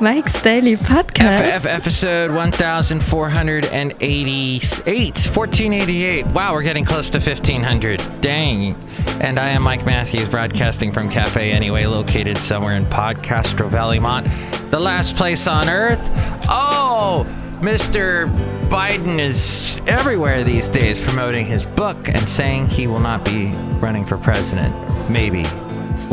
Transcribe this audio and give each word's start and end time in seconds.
Mike's 0.00 0.40
Daily 0.42 0.76
Podcast. 0.76 1.40
F- 1.40 1.64
episode 1.64 2.30
1488. 2.30 4.84
1488. 4.84 6.26
Wow, 6.26 6.52
we're 6.52 6.62
getting 6.62 6.84
close 6.84 7.08
to 7.10 7.18
1500. 7.18 8.02
Dang. 8.20 8.74
And 9.20 9.38
I 9.38 9.48
am 9.50 9.62
Mike 9.62 9.86
Matthews, 9.86 10.28
broadcasting 10.28 10.92
from 10.92 11.08
Cafe 11.08 11.50
Anyway, 11.50 11.86
located 11.86 12.42
somewhere 12.42 12.76
in 12.76 12.84
Podcastro 12.86 13.68
Valley 13.68 13.98
Mont, 13.98 14.26
the 14.70 14.80
last 14.80 15.16
place 15.16 15.46
on 15.46 15.68
earth. 15.70 16.10
Oh, 16.48 17.24
Mr. 17.60 18.28
Biden 18.68 19.18
is 19.18 19.80
everywhere 19.86 20.44
these 20.44 20.68
days 20.68 21.00
promoting 21.00 21.46
his 21.46 21.64
book 21.64 22.08
and 22.08 22.28
saying 22.28 22.66
he 22.66 22.86
will 22.86 23.00
not 23.00 23.24
be 23.24 23.46
running 23.78 24.04
for 24.04 24.18
president. 24.18 24.74
Maybe. 25.08 25.46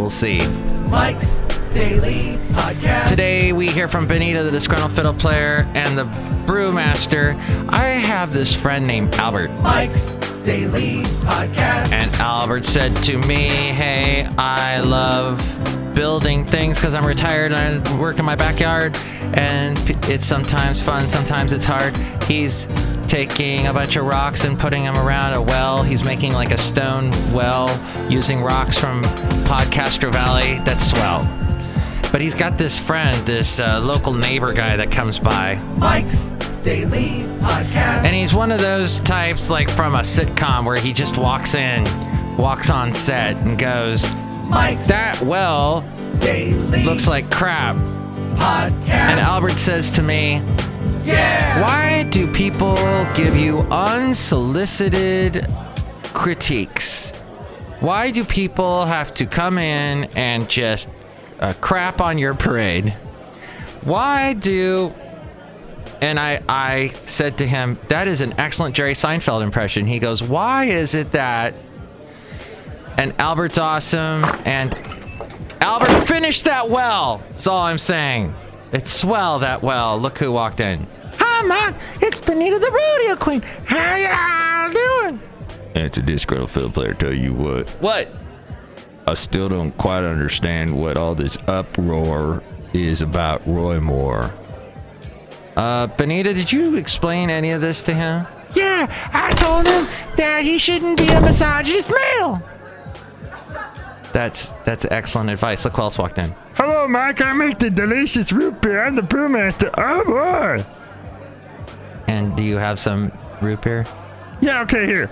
We'll 0.02 0.10
see. 0.10 0.48
Mike's 0.88 1.44
Daily 1.72 2.40
Podcast. 2.54 3.08
Today 3.08 3.54
we 3.54 3.68
hear 3.68 3.88
from 3.88 4.08
Benita, 4.08 4.42
the 4.42 4.50
disgruntled 4.50 4.92
fiddle 4.94 5.14
player, 5.14 5.70
and 5.76 5.96
the 5.96 6.06
brewmaster. 6.48 7.36
I 7.70 7.84
have 7.84 8.34
this 8.34 8.52
friend 8.52 8.88
named 8.88 9.14
Albert. 9.14 9.52
Mike's 9.62 10.16
Daily 10.42 11.04
Podcast. 11.22 11.94
And 11.94 12.12
Albert 12.16 12.66
said 12.66 12.96
to 13.04 13.20
me, 13.20 13.50
Hey, 13.50 14.26
I 14.40 14.80
love 14.80 15.38
building 15.94 16.46
things 16.46 16.80
because 16.80 16.96
I'm 16.96 17.06
retired 17.06 17.52
and 17.52 17.88
I 17.88 17.98
work 18.00 18.18
in 18.18 18.26
my 18.26 18.36
backyard. 18.36 18.98
And 19.36 19.78
it's 20.10 20.26
sometimes 20.26 20.82
fun, 20.82 21.08
sometimes 21.08 21.54
it's 21.54 21.64
hard. 21.64 21.96
He's 22.24 22.68
taking 23.08 23.68
a 23.68 23.74
bunch 23.74 23.98
of 23.98 24.06
rocks 24.06 24.46
and 24.46 24.58
putting 24.58 24.84
them 24.84 24.98
around 24.98 25.34
a 25.34 25.42
well. 25.42 25.84
He's 25.84 26.04
making 26.04 26.34
like 26.34 26.50
a 26.52 26.58
stone 26.58 27.12
well 27.34 27.70
using 28.10 28.42
rocks 28.42 28.80
from 28.80 29.04
Podcastro 29.52 30.14
Valley. 30.14 30.60
That's 30.64 30.90
swell. 30.90 31.24
But 32.14 32.22
he's 32.22 32.34
got 32.34 32.58
this 32.58 32.80
friend, 32.80 33.28
this 33.28 33.60
uh, 33.60 33.82
local 33.82 34.14
neighbor 34.14 34.54
guy 34.54 34.78
that 34.78 34.92
comes 34.92 35.20
by. 35.20 35.56
Mike's 35.76 36.32
Daily 36.64 37.26
Podcast. 37.42 38.06
And 38.06 38.16
he's 38.16 38.34
one 38.34 38.54
of 38.54 38.62
those 38.62 39.00
types 39.00 39.50
like 39.50 39.70
from 39.70 39.96
a 39.96 40.04
sitcom 40.04 40.66
where 40.66 40.78
he 40.78 40.94
just 40.94 41.18
walks 41.18 41.54
in, 41.54 41.84
walks 42.38 42.70
on 42.70 42.94
set, 42.94 43.36
and 43.36 43.60
goes, 43.60 44.10
Mike's 44.48 44.88
That 44.88 45.22
well 45.22 45.82
Daily 46.20 46.86
looks 46.86 47.10
like 47.10 47.30
crap. 47.30 47.76
Podcast. 48.38 48.88
And 48.88 49.20
Albert 49.20 49.58
says 49.58 49.92
to 49.92 50.02
me, 50.02 50.36
yeah. 51.04 51.62
Why 51.62 52.04
do 52.04 52.32
people 52.32 52.78
give 53.16 53.36
you 53.36 53.60
unsolicited 53.70 55.46
critiques? 56.14 57.12
Why 57.82 58.12
do 58.12 58.24
people 58.24 58.86
have 58.86 59.14
to 59.16 59.26
come 59.26 59.58
in 59.58 60.06
and 60.16 60.48
just 60.48 60.88
uh, 61.40 61.54
crap 61.60 62.00
on 62.00 62.20
your 62.20 62.36
parade? 62.36 62.92
Why 63.82 64.34
do 64.34 64.94
and 66.02 66.20
I, 66.20 66.42
I 66.48 66.90
said 67.06 67.40
to 67.40 67.48
him, 67.48 67.80
That 67.88 68.08
is 68.08 68.22
an 68.22 68.34
excellent 68.40 68.76
Jerry 68.76 68.94
Seinfeld 68.94 69.42
impression. 69.44 69.86
He 69.86 70.00
goes, 70.00 70.22
Why 70.22 70.66
is 70.66 70.96
it 70.96 71.12
that? 71.14 71.56
And 72.98 73.14
Albert's 73.20 73.58
awesome. 73.58 74.26
And 74.46 74.76
Albert 75.60 76.06
finished 76.06 76.44
that 76.46 76.70
well. 76.70 77.24
That's 77.30 77.48
all 77.48 77.62
I'm 77.62 77.78
saying. 77.78 78.34
It's 78.74 78.92
swell 78.92 79.40
that 79.40 79.62
well. 79.64 80.00
Look 80.00 80.20
who 80.20 80.32
walked 80.32 80.60
in. 80.60 80.86
Hi, 81.18 81.42
Mike. 81.48 81.76
It's 82.02 82.22
Benita 82.22 82.60
the 82.60 82.72
Rodeo 82.72 83.16
Queen. 83.16 83.42
How 83.66 83.96
y'all 83.96 84.74
doing? 84.74 85.31
And 85.76 85.92
to 85.94 86.02
disgruntled 86.02 86.52
field 86.52 86.74
player, 86.74 86.94
tell 86.94 87.14
you 87.14 87.34
what, 87.34 87.68
What? 87.82 88.10
I 89.08 89.14
still 89.16 89.50
don't 89.50 89.76
quite 89.78 90.04
understand 90.04 90.80
what 90.80 90.96
all 90.96 91.16
this 91.16 91.38
uproar 91.48 92.44
is 92.74 93.02
about 93.02 93.42
Roy 93.48 93.80
Moore. 93.80 94.32
Uh, 95.56 95.88
Benita, 95.88 96.34
did 96.34 96.52
you 96.52 96.76
explain 96.78 97.30
any 97.30 97.52
of 97.52 97.62
this 97.62 97.82
to 97.84 97.94
him? 97.94 98.28
Yeah, 98.54 98.88
I 99.14 99.34
told 99.34 99.66
him 99.68 99.88
that 100.18 100.44
he 100.44 100.60
shouldn't 100.60 100.98
be 100.98 101.08
a 101.08 101.20
misogynist 101.22 101.90
male. 101.90 102.42
That's 104.14 104.52
that's 104.66 104.86
excellent 104.92 105.30
advice. 105.30 105.64
Look 105.64 105.76
who 105.76 105.82
else 105.84 105.98
walked 105.98 106.18
in. 106.18 106.36
Hello, 106.56 106.88
Mike. 106.88 107.22
I 107.22 107.32
make 107.34 107.60
the 107.60 107.70
delicious 107.70 108.32
root 108.34 108.62
beer. 108.62 108.84
I'm 108.84 108.96
the 108.96 109.02
brewmaster. 109.02 109.74
Oh, 109.78 110.04
boy. 110.06 110.66
And 112.08 112.36
do 112.36 112.44
you 112.44 112.58
have 112.58 112.78
some 112.78 113.12
root 113.42 113.62
beer? 113.62 113.86
Yeah, 114.42 114.62
okay, 114.64 114.86
here. 114.86 115.10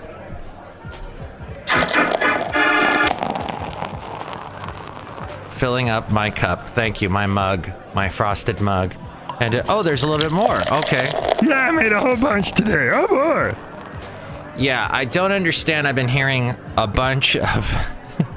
Filling 5.60 5.90
up 5.90 6.10
my 6.10 6.30
cup. 6.30 6.70
Thank 6.70 7.02
you, 7.02 7.10
my 7.10 7.26
mug, 7.26 7.70
my 7.94 8.08
frosted 8.08 8.62
mug. 8.62 8.94
And 9.40 9.56
uh, 9.56 9.62
oh, 9.68 9.82
there's 9.82 10.02
a 10.02 10.06
little 10.06 10.26
bit 10.26 10.32
more. 10.34 10.56
Okay. 10.78 11.06
Yeah, 11.42 11.68
I 11.68 11.70
made 11.70 11.92
a 11.92 12.00
whole 12.00 12.16
bunch 12.16 12.52
today. 12.52 12.88
Oh, 12.90 13.06
boy. 13.06 13.54
Yeah, 14.56 14.88
I 14.90 15.04
don't 15.04 15.32
understand. 15.32 15.86
I've 15.86 15.94
been 15.94 16.08
hearing 16.08 16.54
a 16.78 16.86
bunch 16.86 17.36
of. 17.36 17.74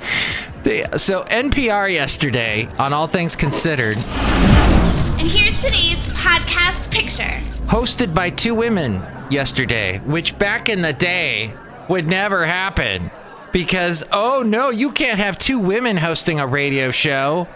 they, 0.64 0.84
so 0.98 1.24
NPR 1.24 1.94
yesterday 1.94 2.68
on 2.78 2.92
All 2.92 3.08
Things 3.08 3.38
Considered, 3.38 3.96
And 3.96 5.26
here's 5.26 5.56
today's 5.62 6.04
podcast 6.18 6.92
picture. 6.92 7.40
hosted 7.68 8.14
by 8.14 8.32
two 8.32 8.54
women 8.54 9.02
yesterday, 9.30 10.00
which 10.00 10.38
back 10.38 10.68
in 10.68 10.82
the 10.82 10.92
day 10.92 11.54
would 11.88 12.06
never 12.06 12.46
happen. 12.46 13.10
Because, 13.54 14.04
oh 14.12 14.44
no, 14.46 14.70
you 14.70 14.92
can't 14.92 15.20
have 15.20 15.38
two 15.38 15.60
women 15.60 15.96
hosting 15.96 16.42
a 16.42 16.48
radio 16.48 16.92
show. 16.92 17.48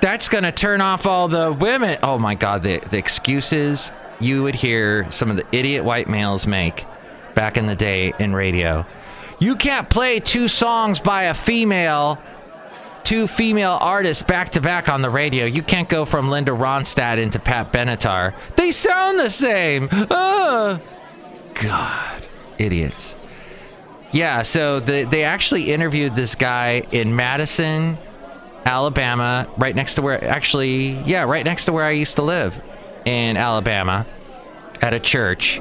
That's 0.00 0.30
going 0.30 0.44
to 0.44 0.52
turn 0.52 0.80
off 0.80 1.04
all 1.04 1.28
the 1.28 1.52
women. 1.52 1.98
Oh 2.02 2.18
my 2.18 2.34
God, 2.34 2.62
the, 2.62 2.78
the 2.78 2.96
excuses 2.96 3.92
you 4.20 4.44
would 4.44 4.54
hear 4.54 5.10
some 5.12 5.30
of 5.30 5.36
the 5.36 5.44
idiot 5.52 5.84
white 5.84 6.08
males 6.08 6.46
make 6.46 6.86
back 7.34 7.56
in 7.56 7.66
the 7.66 7.76
day 7.76 8.14
in 8.18 8.34
radio. 8.34 8.86
You 9.38 9.56
can't 9.56 9.90
play 9.90 10.20
two 10.20 10.48
songs 10.48 11.00
by 11.00 11.24
a 11.24 11.34
female 11.34 12.18
two 13.04 13.26
female 13.26 13.78
artists 13.80 14.22
back 14.22 14.50
to 14.50 14.60
back 14.60 14.88
on 14.88 15.02
the 15.02 15.10
radio. 15.10 15.44
You 15.44 15.62
can't 15.62 15.88
go 15.88 16.04
from 16.04 16.30
Linda 16.30 16.52
Ronstadt 16.52 17.18
into 17.18 17.38
Pat 17.38 17.72
Benatar. 17.72 18.34
They 18.56 18.70
sound 18.70 19.18
the 19.18 19.30
same. 19.30 19.88
Ugh. 19.90 20.80
God, 21.54 22.22
idiots. 22.58 23.14
Yeah, 24.12 24.42
so 24.42 24.78
the, 24.78 25.04
they 25.04 25.24
actually 25.24 25.72
interviewed 25.72 26.14
this 26.14 26.34
guy 26.34 26.86
in 26.90 27.16
Madison, 27.16 27.96
Alabama, 28.66 29.48
right 29.56 29.74
next 29.74 29.94
to 29.94 30.02
where, 30.02 30.22
actually, 30.22 30.90
yeah, 31.02 31.22
right 31.22 31.44
next 31.44 31.64
to 31.64 31.72
where 31.72 31.84
I 31.84 31.92
used 31.92 32.16
to 32.16 32.22
live 32.22 32.60
in 33.06 33.36
Alabama 33.36 34.06
at 34.82 34.92
a 34.92 35.00
church. 35.00 35.60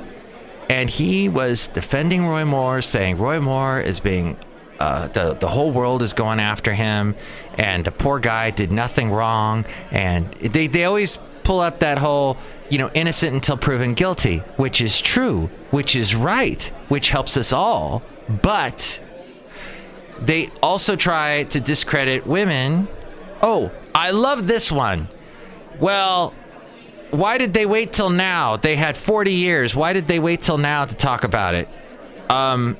And 0.70 0.90
he 0.90 1.30
was 1.30 1.68
defending 1.70 2.28
Roy 2.28 2.46
Moore, 2.46 2.82
saying 2.82 3.18
Roy 3.18 3.40
Moore 3.40 3.80
is 3.80 4.00
being 4.00 4.38
uh, 4.80 5.08
the 5.10 5.34
the 5.36 5.48
whole 5.48 5.70
world 5.70 6.02
is 6.02 6.14
going 6.14 6.40
after 6.40 6.74
him, 6.74 7.16
and 7.56 7.86
the 7.86 7.92
poor 7.92 8.20
guy 8.20 8.50
did 8.50 8.72
nothing 8.72 9.12
wrong. 9.12 9.66
And 9.92 10.32
they 10.34 10.68
they 10.68 10.86
always 10.86 11.20
pull 11.44 11.60
up 11.60 11.80
that 11.80 12.00
whole 12.00 12.38
you 12.70 12.78
know 12.78 12.90
innocent 12.94 13.34
until 13.34 13.58
proven 13.58 13.94
guilty, 13.94 14.38
which 14.56 14.82
is 14.82 15.00
true, 15.02 15.50
which 15.72 15.96
is 15.96 16.16
right, 16.16 16.64
which 16.88 17.10
helps 17.10 17.38
us 17.38 17.54
all. 17.54 18.02
But 18.42 19.02
they 20.20 20.50
also 20.62 20.96
try 20.96 21.44
to 21.46 21.60
discredit 21.60 22.26
women. 22.26 22.88
Oh, 23.42 23.72
I 23.94 24.12
love 24.12 24.48
this 24.48 24.72
one. 24.72 25.08
Well, 25.80 26.34
why 27.10 27.38
did 27.38 27.54
they 27.54 27.66
wait 27.66 27.92
till 27.92 28.10
now? 28.10 28.58
They 28.58 28.76
had 28.76 28.96
40 28.96 29.34
years. 29.34 29.76
Why 29.76 29.94
did 29.94 30.08
they 30.08 30.20
wait 30.20 30.42
till 30.42 30.58
now 30.58 30.86
to 30.86 30.96
talk 30.96 31.24
about 31.24 31.56
it? 31.56 31.68
Um, 32.30 32.78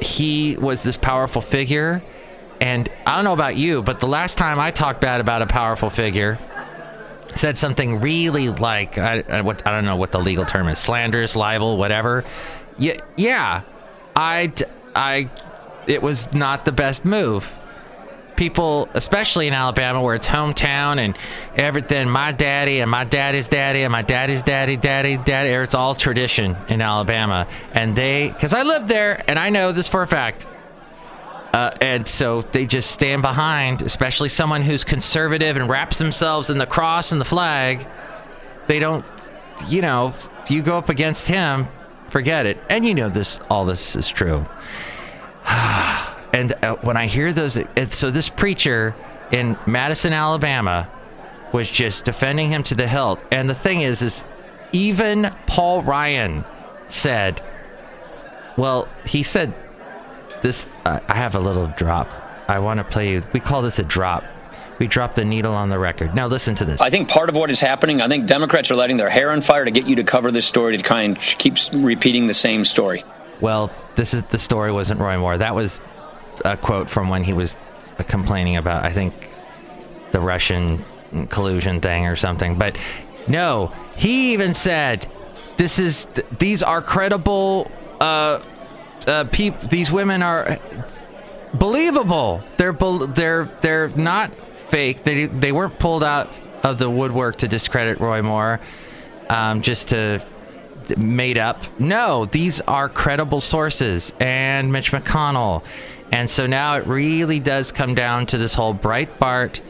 he 0.00 0.56
was 0.56 0.82
this 0.82 0.96
powerful 0.96 1.42
figure. 1.42 2.02
And 2.60 2.88
I 3.06 3.14
don't 3.14 3.24
know 3.24 3.32
about 3.32 3.56
you, 3.56 3.82
but 3.82 4.00
the 4.00 4.08
last 4.08 4.36
time 4.36 4.58
I 4.58 4.72
talked 4.72 5.00
bad 5.00 5.20
about 5.20 5.42
a 5.42 5.46
powerful 5.46 5.90
figure, 5.90 6.38
said 7.34 7.56
something 7.56 8.00
really 8.00 8.48
like 8.48 8.98
I, 8.98 9.22
I, 9.28 9.40
what, 9.42 9.64
I 9.64 9.70
don't 9.70 9.84
know 9.84 9.96
what 9.96 10.10
the 10.10 10.18
legal 10.18 10.44
term 10.44 10.66
is, 10.66 10.80
slanderous, 10.80 11.36
libel, 11.36 11.76
whatever. 11.76 12.24
Yeah, 12.76 12.96
yeah, 13.16 13.62
I, 14.16 14.52
I, 14.98 15.30
it 15.86 16.02
was 16.02 16.32
not 16.34 16.64
the 16.64 16.72
best 16.72 17.04
move. 17.04 17.54
People, 18.34 18.88
especially 18.94 19.46
in 19.46 19.54
Alabama, 19.54 20.02
where 20.02 20.14
it's 20.14 20.28
hometown 20.28 20.98
and 20.98 21.16
everything, 21.56 22.08
my 22.08 22.32
daddy 22.32 22.80
and 22.80 22.90
my 22.90 23.04
daddy's 23.04 23.48
daddy 23.48 23.82
and 23.82 23.92
my 23.92 24.02
daddy's 24.02 24.42
daddy, 24.42 24.76
daddy, 24.76 25.16
daddy, 25.16 25.50
it's 25.50 25.74
all 25.74 25.94
tradition 25.94 26.56
in 26.68 26.80
Alabama. 26.80 27.46
And 27.72 27.94
they, 27.96 28.28
because 28.28 28.54
I 28.54 28.62
lived 28.64 28.88
there 28.88 29.24
and 29.28 29.38
I 29.38 29.50
know 29.50 29.72
this 29.72 29.88
for 29.88 30.02
a 30.02 30.06
fact. 30.06 30.46
Uh, 31.52 31.70
and 31.80 32.06
so 32.06 32.42
they 32.42 32.66
just 32.66 32.90
stand 32.90 33.22
behind, 33.22 33.82
especially 33.82 34.28
someone 34.28 34.62
who's 34.62 34.84
conservative 34.84 35.56
and 35.56 35.68
wraps 35.68 35.98
themselves 35.98 36.50
in 36.50 36.58
the 36.58 36.66
cross 36.66 37.12
and 37.12 37.20
the 37.20 37.24
flag. 37.24 37.86
They 38.66 38.78
don't, 38.78 39.04
you 39.68 39.80
know, 39.80 40.14
you 40.48 40.62
go 40.62 40.76
up 40.76 40.88
against 40.88 41.26
him, 41.26 41.66
forget 42.08 42.46
it. 42.46 42.58
And 42.68 42.86
you 42.86 42.94
know 42.94 43.08
this, 43.08 43.40
all 43.50 43.64
this 43.64 43.96
is 43.96 44.08
true. 44.08 44.46
and 45.46 46.52
uh, 46.62 46.76
when 46.82 46.96
I 46.96 47.06
hear 47.06 47.32
those, 47.32 47.56
it, 47.56 47.92
so 47.92 48.10
this 48.10 48.28
preacher 48.28 48.94
in 49.30 49.56
Madison, 49.66 50.12
Alabama, 50.12 50.88
was 51.52 51.70
just 51.70 52.04
defending 52.04 52.50
him 52.50 52.62
to 52.64 52.74
the 52.74 52.86
hilt. 52.86 53.20
And 53.30 53.48
the 53.48 53.54
thing 53.54 53.80
is, 53.80 54.02
is 54.02 54.24
even 54.72 55.34
Paul 55.46 55.82
Ryan 55.82 56.44
said, 56.88 57.42
well, 58.56 58.88
he 59.04 59.22
said 59.22 59.54
this. 60.42 60.68
Uh, 60.84 61.00
I 61.08 61.16
have 61.16 61.34
a 61.34 61.40
little 61.40 61.68
drop. 61.68 62.10
I 62.48 62.58
want 62.58 62.78
to 62.78 62.84
play 62.84 63.12
you. 63.12 63.22
We 63.32 63.40
call 63.40 63.62
this 63.62 63.78
a 63.78 63.82
drop. 63.82 64.24
We 64.78 64.86
drop 64.86 65.14
the 65.14 65.24
needle 65.24 65.54
on 65.54 65.70
the 65.70 65.78
record. 65.78 66.14
Now 66.14 66.28
listen 66.28 66.54
to 66.56 66.64
this. 66.64 66.80
I 66.80 66.90
think 66.90 67.08
part 67.08 67.28
of 67.28 67.34
what 67.34 67.50
is 67.50 67.58
happening, 67.58 68.00
I 68.00 68.08
think 68.08 68.26
Democrats 68.26 68.70
are 68.70 68.76
letting 68.76 68.96
their 68.96 69.10
hair 69.10 69.32
on 69.32 69.40
fire 69.40 69.64
to 69.64 69.70
get 69.70 69.86
you 69.86 69.96
to 69.96 70.04
cover 70.04 70.30
this 70.30 70.46
story 70.46 70.76
to 70.76 70.82
try 70.82 71.02
and 71.02 71.18
keep 71.18 71.56
repeating 71.72 72.26
the 72.28 72.34
same 72.34 72.64
story. 72.64 73.04
Well, 73.40 73.72
this 73.96 74.14
is 74.14 74.22
the 74.24 74.38
story 74.38 74.70
wasn't 74.70 75.00
Roy 75.00 75.18
Moore. 75.18 75.38
That 75.38 75.54
was 75.54 75.80
a 76.44 76.56
quote 76.56 76.88
from 76.88 77.08
when 77.08 77.24
he 77.24 77.32
was 77.32 77.56
complaining 78.06 78.56
about 78.56 78.84
I 78.84 78.90
think 78.90 79.14
the 80.12 80.20
Russian 80.20 80.84
collusion 81.28 81.80
thing 81.80 82.06
or 82.06 82.16
something. 82.16 82.56
But 82.58 82.78
no, 83.26 83.72
he 83.96 84.32
even 84.32 84.54
said 84.54 85.10
this 85.56 85.78
is 85.78 86.06
these 86.38 86.62
are 86.62 86.80
credible 86.80 87.70
uh 88.00 88.40
uh 89.06 89.24
peop, 89.32 89.58
these 89.60 89.90
women 89.90 90.22
are 90.22 90.58
believable. 91.54 92.42
They're 92.56 92.72
they're 92.72 93.44
they're 93.60 93.88
not 93.88 94.30
fake. 94.68 95.04
They 95.04 95.26
they 95.26 95.52
weren't 95.52 95.78
pulled 95.78 96.04
out 96.04 96.32
of 96.62 96.78
the 96.78 96.90
woodwork 96.90 97.36
to 97.38 97.48
discredit 97.48 98.00
Roy 98.00 98.22
Moore, 98.22 98.60
um, 99.28 99.62
just 99.62 99.88
to 99.88 100.24
made 100.96 101.38
up. 101.38 101.62
No, 101.78 102.24
these 102.24 102.60
are 102.62 102.88
credible 102.88 103.40
sources 103.40 104.12
and 104.20 104.72
Mitch 104.72 104.92
McConnell. 104.92 105.62
And 106.10 106.30
so 106.30 106.46
now 106.46 106.76
it 106.76 106.86
really 106.86 107.40
does 107.40 107.72
come 107.72 107.94
down 107.94 108.26
to 108.26 108.38
this 108.38 108.54
whole 108.54 108.74
Breitbart. 108.74 109.60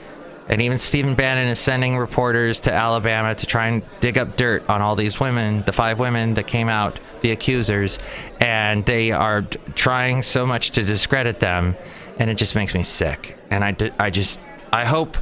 And 0.48 0.62
even 0.62 0.78
Stephen 0.78 1.14
Bannon 1.14 1.48
is 1.48 1.58
sending 1.58 1.98
reporters 1.98 2.60
to 2.60 2.72
Alabama 2.72 3.34
to 3.34 3.46
try 3.46 3.66
and 3.66 3.82
dig 4.00 4.16
up 4.16 4.36
dirt 4.36 4.68
on 4.68 4.80
all 4.80 4.94
these 4.94 5.20
women, 5.20 5.62
the 5.62 5.72
five 5.72 5.98
women 5.98 6.34
that 6.34 6.46
came 6.46 6.68
out, 6.68 7.00
the 7.20 7.32
accusers. 7.32 7.98
And 8.40 8.84
they 8.86 9.12
are 9.12 9.42
trying 9.74 10.22
so 10.22 10.46
much 10.46 10.70
to 10.72 10.84
discredit 10.84 11.40
them. 11.40 11.76
And 12.18 12.30
it 12.30 12.36
just 12.36 12.54
makes 12.54 12.74
me 12.74 12.82
sick. 12.82 13.36
And 13.50 13.64
I, 13.64 13.76
I 13.98 14.10
just, 14.10 14.40
I 14.72 14.84
hope, 14.84 15.16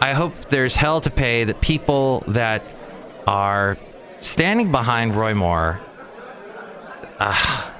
I 0.00 0.12
hope 0.12 0.34
there's 0.46 0.76
hell 0.76 1.00
to 1.00 1.10
pay 1.10 1.44
that 1.44 1.60
people 1.60 2.24
that 2.28 2.62
are 3.26 3.76
standing 4.20 4.72
behind 4.72 5.14
Roy 5.14 5.34
Moore, 5.34 5.80
uh, 7.18 7.70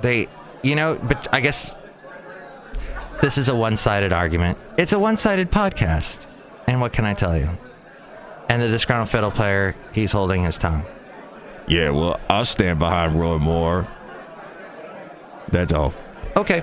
they, 0.00 0.28
you 0.62 0.74
know, 0.74 0.98
but 1.02 1.32
I 1.32 1.40
guess 1.40 1.76
this 3.20 3.38
is 3.38 3.48
a 3.48 3.54
one 3.54 3.76
sided 3.76 4.12
argument. 4.12 4.58
It's 4.76 4.92
a 4.92 4.98
one 4.98 5.16
sided 5.16 5.50
podcast. 5.50 6.26
And 6.66 6.80
what 6.80 6.92
can 6.92 7.04
I 7.04 7.14
tell 7.14 7.36
you? 7.36 7.48
And 8.48 8.60
the 8.60 8.68
disgruntled 8.68 9.08
fiddle 9.08 9.30
player, 9.30 9.74
he's 9.92 10.12
holding 10.12 10.44
his 10.44 10.58
tongue. 10.58 10.84
Yeah, 11.68 11.90
well, 11.90 12.20
I'll 12.28 12.44
stand 12.44 12.78
behind 12.78 13.18
Roy 13.18 13.38
Moore. 13.38 13.88
That's 15.48 15.72
all. 15.72 15.94
Okay. 16.36 16.62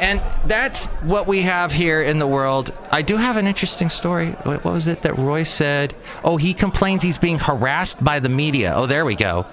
And 0.00 0.20
that's 0.46 0.86
what 1.02 1.28
we 1.28 1.42
have 1.42 1.72
here 1.72 2.02
in 2.02 2.18
the 2.18 2.26
world. 2.26 2.72
I 2.90 3.02
do 3.02 3.16
have 3.16 3.36
an 3.36 3.46
interesting 3.46 3.88
story. 3.88 4.32
What 4.42 4.64
was 4.64 4.88
it 4.88 5.02
that 5.02 5.16
Roy 5.16 5.44
said? 5.44 5.94
Oh, 6.24 6.38
he 6.38 6.54
complains 6.54 7.04
he's 7.04 7.18
being 7.18 7.38
harassed 7.38 8.02
by 8.02 8.18
the 8.18 8.28
media. 8.28 8.72
Oh, 8.74 8.86
there 8.86 9.04
we 9.04 9.14
go. 9.14 9.46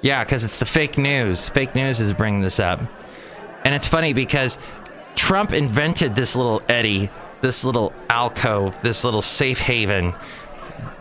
Yeah, 0.00 0.24
because 0.24 0.42
it's 0.42 0.58
the 0.58 0.66
fake 0.66 0.98
news. 0.98 1.48
Fake 1.48 1.76
news 1.76 2.00
is 2.00 2.12
bringing 2.12 2.40
this 2.40 2.58
up. 2.58 2.80
And 3.64 3.76
it's 3.76 3.86
funny 3.86 4.12
because 4.12 4.58
Trump 5.14 5.52
invented 5.52 6.16
this 6.16 6.34
little 6.34 6.60
eddy, 6.68 7.08
this 7.40 7.64
little 7.64 7.92
alcove, 8.10 8.80
this 8.82 9.04
little 9.04 9.22
safe 9.22 9.60
haven, 9.60 10.14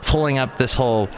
pulling 0.04 0.38
up 0.38 0.58
this 0.58 0.76
whole 0.76 1.10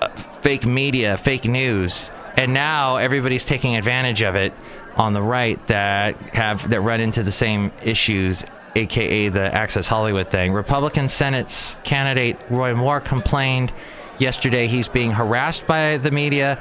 uh, 0.00 0.08
fake 0.08 0.64
media, 0.64 1.16
fake 1.16 1.44
news. 1.44 2.12
And 2.36 2.54
now 2.54 2.96
everybody's 2.96 3.44
taking 3.44 3.76
advantage 3.76 4.22
of 4.22 4.36
it 4.36 4.52
on 4.96 5.12
the 5.12 5.22
right 5.22 5.64
that 5.66 6.16
have 6.34 6.68
that 6.70 6.80
run 6.80 7.00
into 7.00 7.22
the 7.22 7.32
same 7.32 7.70
issues 7.82 8.44
aka 8.74 9.28
the 9.28 9.54
access 9.54 9.86
hollywood 9.86 10.28
thing 10.28 10.52
republican 10.52 11.08
senate 11.08 11.78
candidate 11.84 12.36
roy 12.50 12.74
moore 12.74 13.00
complained 13.00 13.72
yesterday 14.18 14.66
he's 14.66 14.88
being 14.88 15.10
harassed 15.10 15.66
by 15.66 15.98
the 15.98 16.10
media 16.10 16.60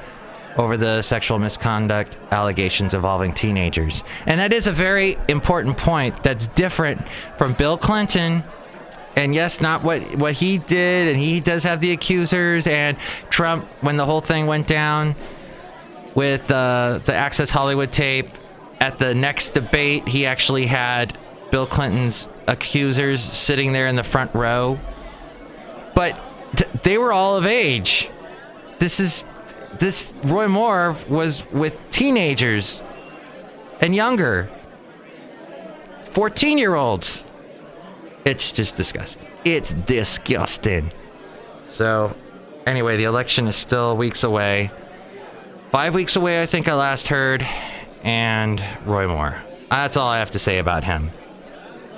over 0.57 0.77
the 0.77 1.01
sexual 1.01 1.37
misconduct 1.39 2.17
allegations 2.31 2.93
involving 2.93 3.33
teenagers 3.33 4.03
and 4.25 4.39
that 4.39 4.53
is 4.53 4.67
a 4.67 4.71
very 4.71 5.17
important 5.27 5.77
point 5.77 6.23
that's 6.23 6.47
different 6.47 7.05
from 7.37 7.53
bill 7.53 7.77
clinton 7.77 8.43
and 9.15 9.33
yes, 9.33 9.61
not 9.61 9.83
what 9.83 10.01
what 10.17 10.33
he 10.33 10.57
did, 10.57 11.07
and 11.13 11.19
he 11.19 11.39
does 11.39 11.63
have 11.63 11.79
the 11.79 11.91
accusers. 11.91 12.67
And 12.67 12.97
Trump, 13.29 13.65
when 13.81 13.97
the 13.97 14.05
whole 14.05 14.21
thing 14.21 14.45
went 14.45 14.67
down, 14.67 15.15
with 16.15 16.50
uh, 16.50 17.00
the 17.06 17.13
Access 17.13 17.51
Hollywood 17.51 17.91
tape. 17.91 18.29
At 18.79 18.97
the 18.97 19.13
next 19.13 19.50
debate, 19.50 20.07
he 20.07 20.25
actually 20.25 20.65
had 20.65 21.17
Bill 21.51 21.65
Clinton's 21.65 22.27
accusers 22.47 23.21
sitting 23.21 23.71
there 23.71 23.88
in 23.88 23.95
the 23.95 24.03
front 24.03 24.33
row. 24.33 24.79
But 25.94 26.19
th- 26.56 26.69
they 26.83 26.97
were 26.97 27.13
all 27.13 27.38
of 27.38 27.45
age. 27.45 28.09
This 28.79 29.00
is 29.00 29.25
this 29.79 30.13
Roy 30.23 30.47
Moore 30.47 30.95
was 31.07 31.50
with 31.51 31.77
teenagers 31.91 32.81
and 33.81 33.95
younger. 33.95 34.50
14 36.06 36.57
year 36.57 36.75
olds. 36.75 37.25
It's 38.23 38.51
just 38.51 38.75
disgusting. 38.75 39.27
It's 39.44 39.73
disgusting. 39.73 40.91
So, 41.68 42.15
anyway, 42.65 42.97
the 42.97 43.03
election 43.03 43.47
is 43.47 43.56
still 43.56 43.95
weeks 43.97 44.23
away. 44.23 44.71
Five 45.75 45.94
weeks 45.94 46.16
away, 46.16 46.42
I 46.42 46.45
think 46.45 46.69
I 46.69 46.74
last 46.74 47.10
heard, 47.10 47.45
and 48.01 48.63
Roy 48.86 49.10
Moore. 49.10 49.42
That's 49.69 49.98
all 49.98 50.07
I 50.07 50.19
have 50.19 50.31
to 50.31 50.39
say 50.39 50.60
about 50.60 50.86
him. 50.86 51.12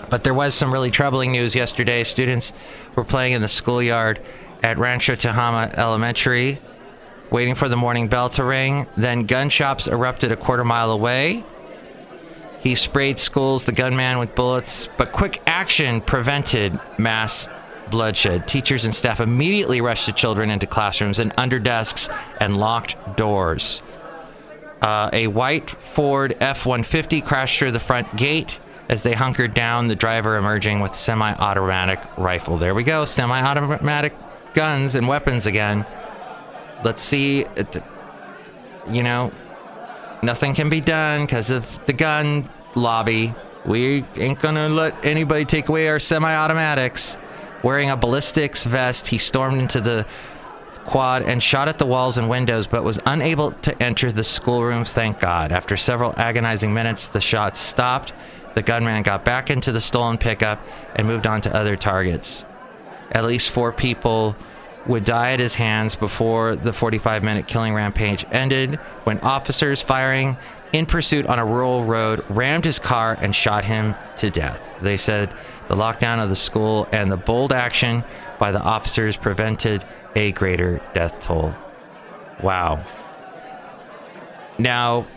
But 0.10 0.24
there 0.24 0.34
was 0.34 0.56
some 0.56 0.74
really 0.74 0.90
troubling 0.90 1.32
news 1.32 1.54
yesterday. 1.54 2.04
Students 2.04 2.54
were 2.96 3.04
playing 3.04 3.34
in 3.34 3.42
the 3.44 3.48
schoolyard 3.48 4.20
at 4.64 4.80
Rancho 4.80 5.14
Tehama 5.14 5.76
Elementary, 5.76 6.58
waiting 7.30 7.54
for 7.54 7.70
the 7.70 7.78
morning 7.78 8.08
bell 8.08 8.30
to 8.30 8.44
ring. 8.44 8.88
Then 8.98 9.28
gun 9.28 9.52
shops 9.52 9.88
erupted 9.88 10.32
a 10.32 10.36
quarter 10.36 10.64
mile 10.64 10.90
away. 10.90 11.44
He 12.62 12.74
sprayed 12.74 13.20
schools, 13.20 13.68
the 13.68 13.74
gunman, 13.74 14.18
with 14.18 14.34
bullets, 14.34 14.90
but 14.98 15.12
quick 15.12 15.40
action 15.46 16.02
prevented 16.02 16.80
mass 16.98 17.48
bloodshed. 17.90 18.48
Teachers 18.48 18.86
and 18.86 18.94
staff 18.94 19.20
immediately 19.20 19.82
rushed 19.82 20.06
the 20.06 20.12
children 20.12 20.50
into 20.50 20.68
classrooms 20.68 21.20
and 21.20 21.34
under 21.38 21.60
desks 21.60 22.10
and 22.40 22.58
locked 22.58 22.96
doors. 23.16 23.82
Uh, 24.82 25.10
a 25.12 25.28
white 25.28 25.70
Ford 25.70 26.38
F 26.40 26.66
150 26.66 27.22
crashed 27.22 27.60
through 27.60 27.72
the 27.72 27.80
front 27.80 28.16
gate 28.16 28.58
as 28.90 29.02
they 29.02 29.14
hunkered 29.14 29.54
down, 29.54 29.88
the 29.88 29.96
driver 29.96 30.38
emerging 30.38 30.80
with 30.80 30.94
a 30.94 30.98
semi 30.98 31.34
automatic 31.34 32.00
rifle. 32.18 32.58
There 32.58 32.76
we 32.76 32.84
go, 32.84 33.06
semi 33.06 33.42
automatic 33.42 34.14
guns 34.54 34.96
and 34.96 35.08
weapons 35.08 35.46
again. 35.46 35.86
Let's 36.84 37.02
see. 37.02 37.46
You 38.90 39.04
know, 39.04 39.32
nothing 40.22 40.54
can 40.54 40.70
be 40.70 40.80
done 40.80 41.26
because 41.26 41.50
of 41.50 41.86
the 41.86 41.94
gun 41.94 42.50
lobby. 42.76 43.34
We 43.66 44.06
ain't 44.16 44.40
gonna 44.40 44.70
let 44.70 45.04
anybody 45.04 45.44
take 45.44 45.68
away 45.70 45.90
our 45.90 46.00
semi 46.00 46.34
automatics. 46.34 47.18
Wearing 47.64 47.90
a 47.90 47.98
ballistics 47.98 48.64
vest, 48.64 49.08
he 49.08 49.18
stormed 49.18 49.60
into 49.60 49.82
the 49.82 50.06
quad 50.86 51.24
and 51.24 51.44
shot 51.44 51.68
at 51.68 51.80
the 51.80 51.86
walls 51.86 52.18
and 52.18 52.30
windows, 52.30 52.66
but 52.66 52.84
was 52.84 53.00
unable 53.06 53.52
to 53.52 53.84
enter 53.84 54.12
the 54.12 54.24
schoolrooms, 54.24 54.94
thank 54.94 55.20
God. 55.20 55.52
After 55.52 55.76
several 55.76 56.14
agonizing 56.18 56.74
minutes, 56.74 57.08
the 57.08 57.22
shots 57.22 57.60
stopped. 57.60 58.14
The 58.54 58.62
gunman 58.62 59.04
got 59.04 59.26
back 59.26 59.50
into 59.50 59.72
the 59.72 59.82
stolen 59.82 60.18
pickup 60.18 60.60
and 60.96 61.06
moved 61.06 61.28
on 61.28 61.42
to 61.42 61.56
other 61.56 61.76
targets. 61.76 62.46
At 63.12 63.26
least 63.26 63.50
four 63.50 63.72
people 63.72 64.36
would 64.88 65.04
die 65.04 65.32
at 65.34 65.40
his 65.40 65.56
hands 65.56 65.96
before 65.96 66.56
the 66.56 66.74
45 66.74 67.24
minute 67.24 67.48
killing 67.48 67.74
rampage 67.74 68.26
ended 68.32 68.76
when 69.04 69.20
officers 69.20 69.82
firing 69.82 70.38
in 70.74 70.86
pursuit 70.86 71.26
on 71.28 71.40
a 71.40 71.46
rural 71.46 71.86
road 71.86 72.24
rammed 72.30 72.66
his 72.66 72.80
car 72.80 73.18
and 73.20 73.34
shot 73.34 73.64
him 73.66 73.96
to 74.18 74.30
death. 74.30 74.74
They 74.82 74.98
said 74.98 75.34
the 75.68 75.76
lockdown 75.76 76.22
of 76.22 76.30
the 76.30 76.36
school 76.36 76.88
and 76.92 77.12
the 77.12 77.18
bold 77.18 77.54
action 77.54 78.04
by 78.40 78.52
the 78.52 78.62
officers 78.62 79.18
prevented 79.18 79.84
a 80.16 80.32
greater 80.34 80.82
death 80.94 81.20
toll. 81.20 81.54
Wow. 82.42 82.84
Now, 84.58 85.08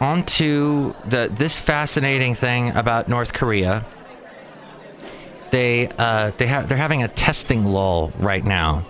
on 0.00 0.24
to 0.24 0.94
the 1.06 1.28
this 1.32 1.56
fascinating 1.56 2.34
thing 2.34 2.70
about 2.76 3.08
North 3.08 3.32
Korea. 3.32 3.84
They 5.50 5.88
uh, 5.98 6.32
they 6.36 6.46
have 6.46 6.68
they're 6.68 6.78
having 6.78 7.02
a 7.02 7.08
testing 7.08 7.64
lull 7.64 8.12
right 8.18 8.44
now, 8.44 8.84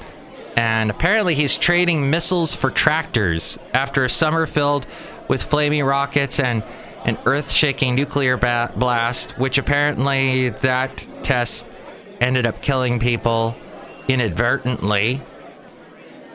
and 0.59 0.91
apparently 0.91 1.37
he's 1.37 1.57
trading 1.57 2.11
missiles 2.11 2.53
for 2.53 2.69
tractors 2.69 3.59
after 3.73 4.05
a 4.05 4.11
summer 4.11 4.45
filled 4.45 4.89
with 5.29 5.41
flaming 5.41 5.85
rockets 5.85 6.41
and 6.41 6.65
an 7.05 7.17
earth-shaking 7.27 7.95
nuclear 7.95 8.37
ba- 8.37 8.73
blast, 8.77 9.39
which 9.39 9.57
apparently 9.57 10.49
that 10.49 11.07
test 11.23 11.65
ended 12.21 12.45
up 12.45 12.61
killing 12.61 12.99
people. 12.99 13.55
inadvertently 14.09 15.21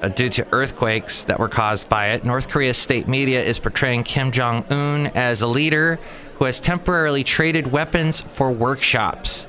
uh, 0.01 0.07
due 0.09 0.29
to 0.29 0.47
earthquakes 0.51 1.23
that 1.23 1.39
were 1.39 1.49
caused 1.49 1.89
by 1.89 2.09
it. 2.09 2.23
North 2.23 2.47
Korea's 2.47 2.77
state 2.77 3.07
media 3.07 3.43
is 3.43 3.59
portraying 3.59 4.03
Kim 4.03 4.31
Jong 4.31 4.63
un 4.69 5.07
as 5.07 5.41
a 5.41 5.47
leader 5.47 5.99
who 6.35 6.45
has 6.45 6.59
temporarily 6.59 7.23
traded 7.23 7.71
weapons 7.71 8.21
for 8.21 8.51
workshops. 8.51 9.47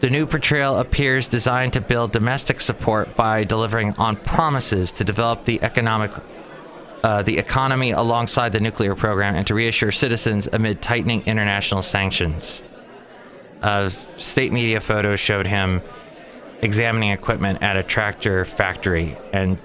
The 0.00 0.10
new 0.10 0.26
portrayal 0.26 0.78
appears 0.78 1.26
designed 1.26 1.72
to 1.72 1.80
build 1.80 2.12
domestic 2.12 2.60
support 2.60 3.16
by 3.16 3.44
delivering 3.44 3.94
on 3.94 4.16
promises 4.16 4.92
to 4.92 5.04
develop 5.04 5.44
the 5.44 5.62
economic 5.62 6.10
uh, 7.02 7.22
the 7.22 7.38
economy 7.38 7.92
alongside 7.92 8.52
the 8.52 8.58
nuclear 8.58 8.96
program 8.96 9.36
and 9.36 9.46
to 9.46 9.54
reassure 9.54 9.92
citizens 9.92 10.48
amid 10.52 10.82
tightening 10.82 11.22
international 11.24 11.80
sanctions. 11.82 12.62
Uh, 13.62 13.88
state 13.88 14.52
media 14.52 14.80
photos 14.80 15.20
showed 15.20 15.46
him 15.46 15.80
examining 16.62 17.10
equipment 17.10 17.62
at 17.62 17.76
a 17.76 17.82
tractor 17.82 18.44
factory 18.44 19.16
and 19.32 19.58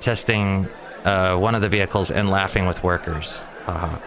testing 0.00 0.68
uh, 1.04 1.36
one 1.36 1.54
of 1.54 1.62
the 1.62 1.68
vehicles 1.68 2.10
and 2.10 2.28
laughing 2.28 2.66
with 2.66 2.82
workers. 2.82 3.42
Haha. 3.64 3.98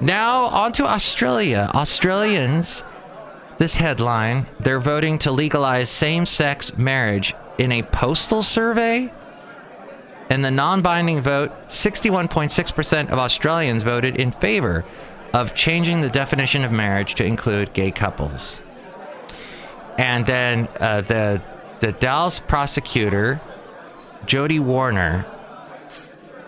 Now, 0.00 0.44
on 0.44 0.72
to 0.72 0.86
Australia. 0.86 1.70
Australians, 1.74 2.82
this 3.60 3.74
headline, 3.74 4.46
they're 4.58 4.80
voting 4.80 5.18
to 5.18 5.30
legalize 5.30 5.90
same 5.90 6.24
sex 6.24 6.78
marriage 6.78 7.34
in 7.58 7.70
a 7.70 7.82
postal 7.82 8.42
survey. 8.42 9.12
In 10.30 10.40
the 10.40 10.50
non 10.50 10.80
binding 10.80 11.20
vote, 11.20 11.52
61.6% 11.68 13.10
of 13.10 13.18
Australians 13.18 13.82
voted 13.82 14.16
in 14.16 14.32
favor 14.32 14.82
of 15.34 15.54
changing 15.54 16.00
the 16.00 16.08
definition 16.08 16.64
of 16.64 16.72
marriage 16.72 17.14
to 17.16 17.24
include 17.24 17.74
gay 17.74 17.90
couples. 17.90 18.62
And 19.98 20.24
then 20.24 20.66
uh, 20.80 21.02
the, 21.02 21.42
the 21.80 21.92
Dallas 21.92 22.38
prosecutor, 22.38 23.42
Jody 24.24 24.58
Warner, 24.58 25.26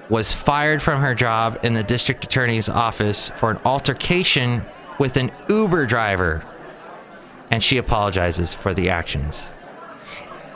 was 0.08 0.32
fired 0.32 0.80
from 0.80 1.02
her 1.02 1.14
job 1.14 1.60
in 1.62 1.74
the 1.74 1.82
district 1.82 2.24
attorney's 2.24 2.70
office 2.70 3.28
for 3.28 3.50
an 3.50 3.58
altercation 3.66 4.64
with 4.98 5.18
an 5.18 5.30
Uber 5.50 5.84
driver. 5.84 6.42
And 7.52 7.62
she 7.62 7.76
apologizes 7.76 8.54
for 8.54 8.74
the 8.74 8.88
actions. 8.88 9.50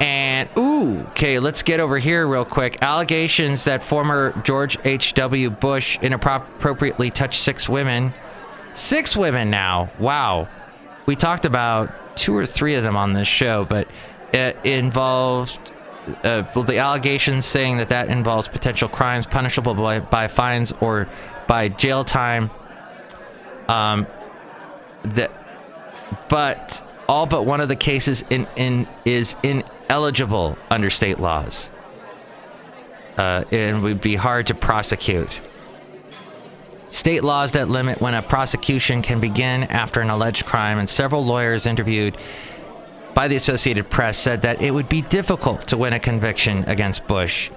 And, 0.01 0.49
ooh, 0.59 1.01
okay, 1.09 1.39
let's 1.39 1.63
get 1.63 1.79
over 1.79 1.99
here 1.99 2.27
real 2.27 2.45
quick. 2.45 2.79
Allegations 2.83 3.65
that 3.65 3.83
former 3.83 4.33
George 4.43 4.79
H.W. 4.85 5.51
Bush 5.51 5.99
inappropriately 6.01 7.11
touched 7.11 7.43
six 7.43 7.69
women. 7.69 8.15
Six 8.73 9.17
women 9.17 9.51
now. 9.51 9.91
Wow. 9.99 10.49
We 11.07 11.17
talked 11.17 11.45
about 11.45 12.17
two 12.17 12.35
or 12.35 12.47
three 12.47 12.75
of 12.75 12.83
them 12.83 12.97
on 12.97 13.13
this 13.13 13.29
show, 13.29 13.67
but 13.67 13.89
it 14.33 14.57
involved 14.65 15.59
uh, 16.25 16.43
the 16.63 16.79
allegations 16.79 17.45
saying 17.45 17.77
that 17.77 17.91
that 17.91 18.09
involves 18.09 18.49
potential 18.49 18.89
crimes 18.89 19.27
punishable 19.27 19.75
by, 19.75 20.01
by 20.01 20.29
fines 20.29 20.73
or 20.81 21.09
by 21.47 21.69
jail 21.69 22.05
time. 22.05 22.51
Um, 23.69 24.07
that, 25.05 25.31
but 26.29 26.86
all 27.09 27.27
but 27.27 27.45
one 27.45 27.61
of 27.61 27.69
the 27.69 27.77
cases 27.77 28.25
in, 28.31 28.47
in 28.57 28.87
is 29.05 29.37
ineligible 29.43 30.59
under 30.71 30.91
state 30.91 31.19
laws. 31.19 31.71
Uh, 33.17 33.45
it 33.51 33.81
would 33.81 34.01
be 34.01 34.17
hard 34.17 34.47
to 34.49 34.55
prosecute. 34.55 35.41
State 36.91 37.25
laws 37.25 37.53
that 37.53 37.69
limit 37.69 38.01
when 38.01 38.15
a 38.15 38.23
prosecution 38.23 39.03
can 39.03 39.21
begin 39.21 39.65
after 39.65 40.01
an 40.01 40.11
alleged 40.11 40.45
crime, 40.47 40.79
and 40.79 40.89
several 40.89 41.25
lawyers 41.25 41.67
interviewed 41.67 42.17
by 43.15 43.29
the 43.29 43.37
Associated 43.37 43.89
Press 43.89 44.19
said 44.19 44.43
that 44.43 44.61
it 44.61 44.73
would 44.73 44.89
be 44.89 45.03
difficult 45.03 45.67
to 45.69 45.77
win 45.77 45.93
a 45.95 45.99
conviction 45.99 46.65
against 46.65 47.07
Bush, 47.07 47.51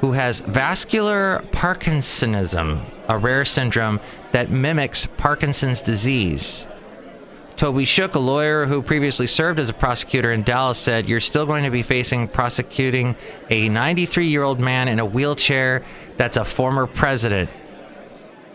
who 0.00 0.12
has 0.12 0.40
vascular 0.40 1.44
Parkinsonism, 1.52 2.82
a 3.08 3.18
rare 3.18 3.44
syndrome 3.44 4.00
that 4.32 4.50
mimics 4.50 5.06
Parkinson's 5.16 5.80
disease. 5.80 6.66
Toby 7.60 7.84
Shook, 7.84 8.14
a 8.14 8.18
lawyer 8.18 8.64
who 8.64 8.80
previously 8.80 9.26
served 9.26 9.60
as 9.60 9.68
a 9.68 9.74
prosecutor 9.74 10.32
in 10.32 10.44
Dallas, 10.44 10.78
said, 10.78 11.06
You're 11.06 11.20
still 11.20 11.44
going 11.44 11.64
to 11.64 11.70
be 11.70 11.82
facing 11.82 12.26
prosecuting 12.26 13.16
a 13.50 13.68
93 13.68 14.28
year 14.28 14.42
old 14.42 14.60
man 14.60 14.88
in 14.88 14.98
a 14.98 15.04
wheelchair 15.04 15.84
that's 16.16 16.38
a 16.38 16.44
former 16.46 16.86
president. 16.86 17.50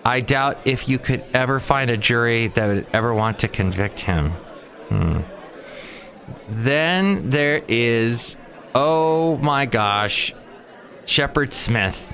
I 0.03 0.21
doubt 0.21 0.57
if 0.65 0.89
you 0.89 0.97
could 0.97 1.23
ever 1.35 1.59
find 1.59 1.91
a 1.91 1.97
jury 1.97 2.47
that 2.47 2.65
would 2.65 2.87
ever 2.93 3.13
want 3.13 3.37
to 3.39 3.47
convict 3.47 3.99
him. 3.99 4.31
Hmm. 4.89 5.19
Then 6.49 7.29
there 7.29 7.61
is, 7.67 8.37
oh 8.73 9.37
my 9.37 9.67
gosh, 9.67 10.33
Shepard 11.05 11.53
Smith, 11.53 12.11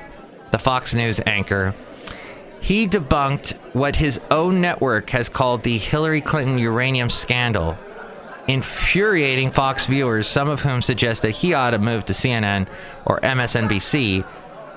the 0.52 0.60
Fox 0.60 0.94
News 0.94 1.22
anchor. 1.26 1.74
He 2.62 2.88
debunked 2.88 3.54
what 3.74 3.96
his 3.96 4.22
own 4.30 4.62
network 4.62 5.10
has 5.10 5.30
called 5.30 5.64
the 5.64 5.80
Hillary 5.80 6.22
Clinton 6.22 6.60
uranium 6.60 7.10
scandal, 7.10 7.76
infuriating 8.48 9.50
Fox 9.50 9.88
viewers, 9.88 10.28
some 10.28 10.48
of 10.48 10.62
whom 10.62 10.84
suggest 10.84 11.24
that 11.24 11.32
he 11.32 11.56
ought 11.56 11.72
to 11.72 11.80
move 11.80 12.06
to 12.06 12.14
CNN 12.14 12.68
or 13.04 13.20
MSNBC. 13.22 14.24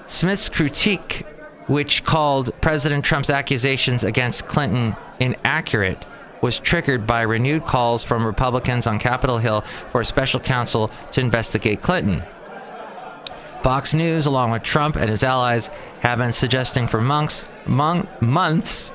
Smith's 0.06 0.48
critique, 0.48 1.26
which 1.66 2.04
called 2.04 2.58
President 2.62 3.04
Trump's 3.04 3.30
accusations 3.30 4.02
against 4.02 4.46
Clinton 4.46 4.96
inaccurate, 5.20 6.06
was 6.40 6.58
triggered 6.58 7.06
by 7.06 7.20
renewed 7.20 7.64
calls 7.64 8.02
from 8.02 8.26
Republicans 8.26 8.86
on 8.86 8.98
Capitol 8.98 9.38
Hill 9.38 9.60
for 9.90 10.00
a 10.00 10.04
special 10.06 10.40
counsel 10.40 10.90
to 11.12 11.20
investigate 11.20 11.82
Clinton. 11.82 12.22
Fox 13.64 13.94
News, 13.94 14.26
along 14.26 14.50
with 14.50 14.62
Trump 14.62 14.94
and 14.94 15.08
his 15.08 15.22
allies, 15.22 15.68
have 16.00 16.18
been 16.18 16.34
suggesting 16.34 16.86
for 16.86 17.00
months, 17.00 17.48
mon- 17.64 18.06
months. 18.20 18.92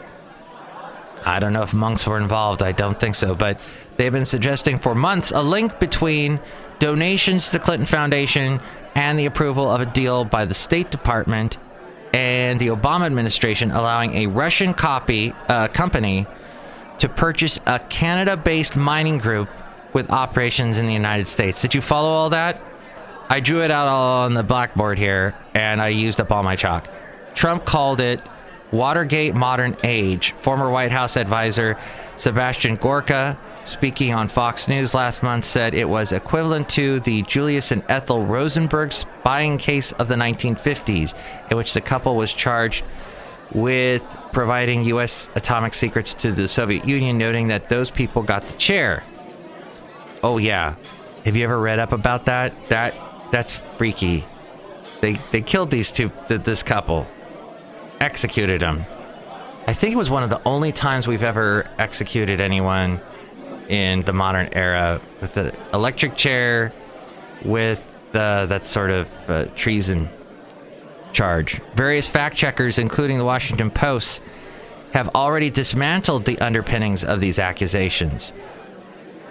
I 1.25 1.39
don't 1.39 1.53
know 1.53 1.63
if 1.63 1.73
monks 1.73 2.05
were 2.05 2.19
involved. 2.19 2.61
I 2.61 2.71
don't 2.71 2.99
think 2.99 3.15
so, 3.15 3.33
but 3.33 3.59
they've 3.97 4.11
been 4.11 4.25
suggesting 4.25 4.77
for 4.77 4.93
months 4.93 5.31
a 5.31 5.41
link 5.41 5.79
between 5.79 6.39
donations 6.77 7.47
to 7.47 7.53
the 7.53 7.59
Clinton 7.59 7.87
Foundation 7.87 8.61
and 8.93 9.17
the 9.17 9.25
approval 9.25 9.67
of 9.67 9.81
a 9.81 9.87
deal 9.87 10.23
by 10.23 10.45
the 10.45 10.53
State 10.53 10.91
Department 10.91 11.57
and 12.13 12.59
the 12.59 12.67
Obama 12.67 13.07
administration 13.07 13.71
allowing 13.71 14.13
a 14.13 14.27
Russian 14.27 14.75
copy 14.75 15.33
uh, 15.47 15.67
company 15.69 16.27
to 16.99 17.09
purchase 17.09 17.59
a 17.65 17.79
Canada-based 17.79 18.75
mining 18.75 19.17
group 19.17 19.49
with 19.93 20.11
operations 20.11 20.77
in 20.77 20.85
the 20.85 20.93
United 20.93 21.27
States. 21.27 21.59
Did 21.59 21.73
you 21.73 21.81
follow 21.81 22.09
all 22.09 22.29
that? 22.29 22.61
I 23.31 23.41
drew 23.41 23.61
it 23.61 23.69
out 23.69 23.87
all 23.87 24.25
on 24.25 24.33
the 24.33 24.43
blackboard 24.43 24.97
here, 24.97 25.35
and 25.53 25.79
I 25.79 25.89
used 25.89 26.19
up 26.19 26.31
all 26.31 26.41
my 26.41 26.55
chalk. 26.55 26.89
Trump 27.35 27.63
called 27.63 28.01
it 28.01 28.21
Watergate 28.71 29.35
Modern 29.35 29.77
Age. 29.83 30.31
Former 30.31 30.69
White 30.69 30.91
House 30.91 31.15
advisor 31.15 31.77
Sebastian 32.17 32.75
Gorka, 32.75 33.37
speaking 33.65 34.13
on 34.13 34.29
Fox 34.29 34.67
News 34.67 34.95
last 34.95 35.21
month, 35.21 35.45
said 35.45 35.75
it 35.75 35.87
was 35.87 36.11
equivalent 36.11 36.69
to 36.69 37.01
the 37.01 37.21
Julius 37.21 37.71
and 37.71 37.83
Ethel 37.87 38.25
Rosenberg 38.25 38.91
spying 38.91 39.59
case 39.59 39.91
of 39.91 40.07
the 40.07 40.15
1950s, 40.15 41.13
in 41.51 41.57
which 41.57 41.75
the 41.75 41.81
couple 41.81 42.15
was 42.15 42.33
charged 42.33 42.83
with 43.51 44.03
providing 44.31 44.83
U.S. 44.85 45.29
atomic 45.35 45.75
secrets 45.75 46.15
to 46.15 46.31
the 46.31 46.47
Soviet 46.47 46.85
Union, 46.85 47.19
noting 47.19 47.49
that 47.49 47.69
those 47.69 47.91
people 47.91 48.23
got 48.23 48.43
the 48.43 48.57
chair. 48.57 49.03
Oh 50.23 50.39
yeah, 50.39 50.75
have 51.25 51.35
you 51.35 51.43
ever 51.43 51.59
read 51.59 51.79
up 51.79 51.93
about 51.93 52.25
that? 52.25 52.53
That 52.65 52.95
that's 53.31 53.55
freaky. 53.55 54.25
They 55.01 55.13
they 55.31 55.41
killed 55.41 55.71
these 55.71 55.91
two 55.91 56.11
th- 56.27 56.41
this 56.41 56.63
couple, 56.63 57.07
executed 57.99 58.61
them. 58.61 58.85
I 59.67 59.73
think 59.73 59.93
it 59.93 59.97
was 59.97 60.09
one 60.09 60.23
of 60.23 60.29
the 60.29 60.41
only 60.45 60.71
times 60.71 61.07
we've 61.07 61.23
ever 61.23 61.69
executed 61.77 62.41
anyone 62.41 62.99
in 63.67 64.01
the 64.01 64.13
modern 64.13 64.49
era 64.53 64.99
with 65.21 65.37
an 65.37 65.55
electric 65.73 66.15
chair, 66.15 66.73
with 67.43 67.79
uh, 68.13 68.47
that 68.47 68.65
sort 68.65 68.89
of 68.89 69.29
uh, 69.29 69.45
treason 69.55 70.09
charge. 71.13 71.61
Various 71.75 72.07
fact 72.09 72.35
checkers, 72.35 72.79
including 72.79 73.17
the 73.19 73.25
Washington 73.25 73.69
Post, 73.69 74.21
have 74.93 75.09
already 75.09 75.49
dismantled 75.49 76.25
the 76.25 76.39
underpinnings 76.39 77.03
of 77.03 77.19
these 77.19 77.37
accusations. 77.37 78.33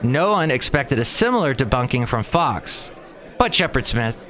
No 0.02 0.32
one 0.32 0.52
expected 0.52 1.00
a 1.00 1.04
similar 1.04 1.54
debunking 1.54 2.06
from 2.06 2.22
Fox, 2.22 2.92
but 3.38 3.54
Shepard 3.54 3.86
Smith, 3.86 4.24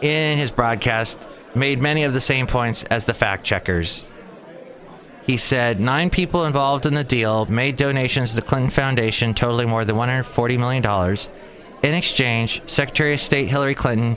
in 0.00 0.38
his 0.38 0.50
broadcast, 0.50 1.18
made 1.54 1.80
many 1.80 2.04
of 2.04 2.12
the 2.12 2.20
same 2.20 2.46
points 2.46 2.84
as 2.84 3.04
the 3.04 3.14
fact 3.14 3.44
checkers. 3.44 4.04
He 5.26 5.36
said 5.36 5.80
nine 5.80 6.10
people 6.10 6.44
involved 6.44 6.86
in 6.86 6.94
the 6.94 7.04
deal 7.04 7.46
made 7.46 7.76
donations 7.76 8.30
to 8.30 8.36
the 8.36 8.42
Clinton 8.42 8.70
Foundation 8.70 9.34
totaling 9.34 9.68
more 9.68 9.84
than 9.84 9.96
$140 9.96 10.58
million. 10.58 11.18
In 11.82 11.94
exchange, 11.94 12.62
Secretary 12.66 13.14
of 13.14 13.20
State 13.20 13.48
Hillary 13.48 13.74
Clinton 13.74 14.16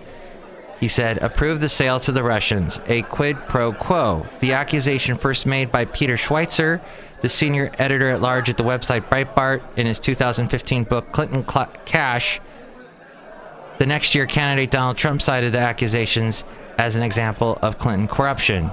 he 0.84 0.89
said, 0.89 1.18
approved 1.24 1.62
the 1.62 1.70
sale 1.70 1.98
to 2.01 2.12
the 2.12 2.24
Russians, 2.24 2.82
a 2.88 3.03
quid 3.03 3.38
pro 3.48 3.72
quo. 3.72 4.27
The 4.42 4.51
accusation 4.51 5.15
first 5.15 5.46
made 5.46 5.72
by 5.72 5.86
Peter 5.86 6.15
Schweizer, 6.15 6.82
the 7.22 7.30
senior 7.30 7.72
editor 7.80 8.10
at 8.10 8.20
large 8.20 8.50
at 8.50 8.58
the 8.58 8.65
website 8.65 9.08
Breitbart, 9.08 9.62
in 9.77 9.88
his 9.88 9.98
2015 9.98 10.84
book 10.84 11.13
Clinton 11.13 11.48
Cl- 11.48 11.72
Cash 11.86 12.42
The 13.83 13.87
next 13.87 14.15
year, 14.15 14.25
candidate 14.25 14.71
Donald 14.71 14.95
Trump 14.95 15.21
cited 15.21 15.51
the 15.51 15.59
accusations 15.59 16.45
as 16.77 16.95
an 16.95 17.03
example 17.03 17.59
of 17.61 17.79
Clinton 17.79 18.07
corruption. 18.07 18.71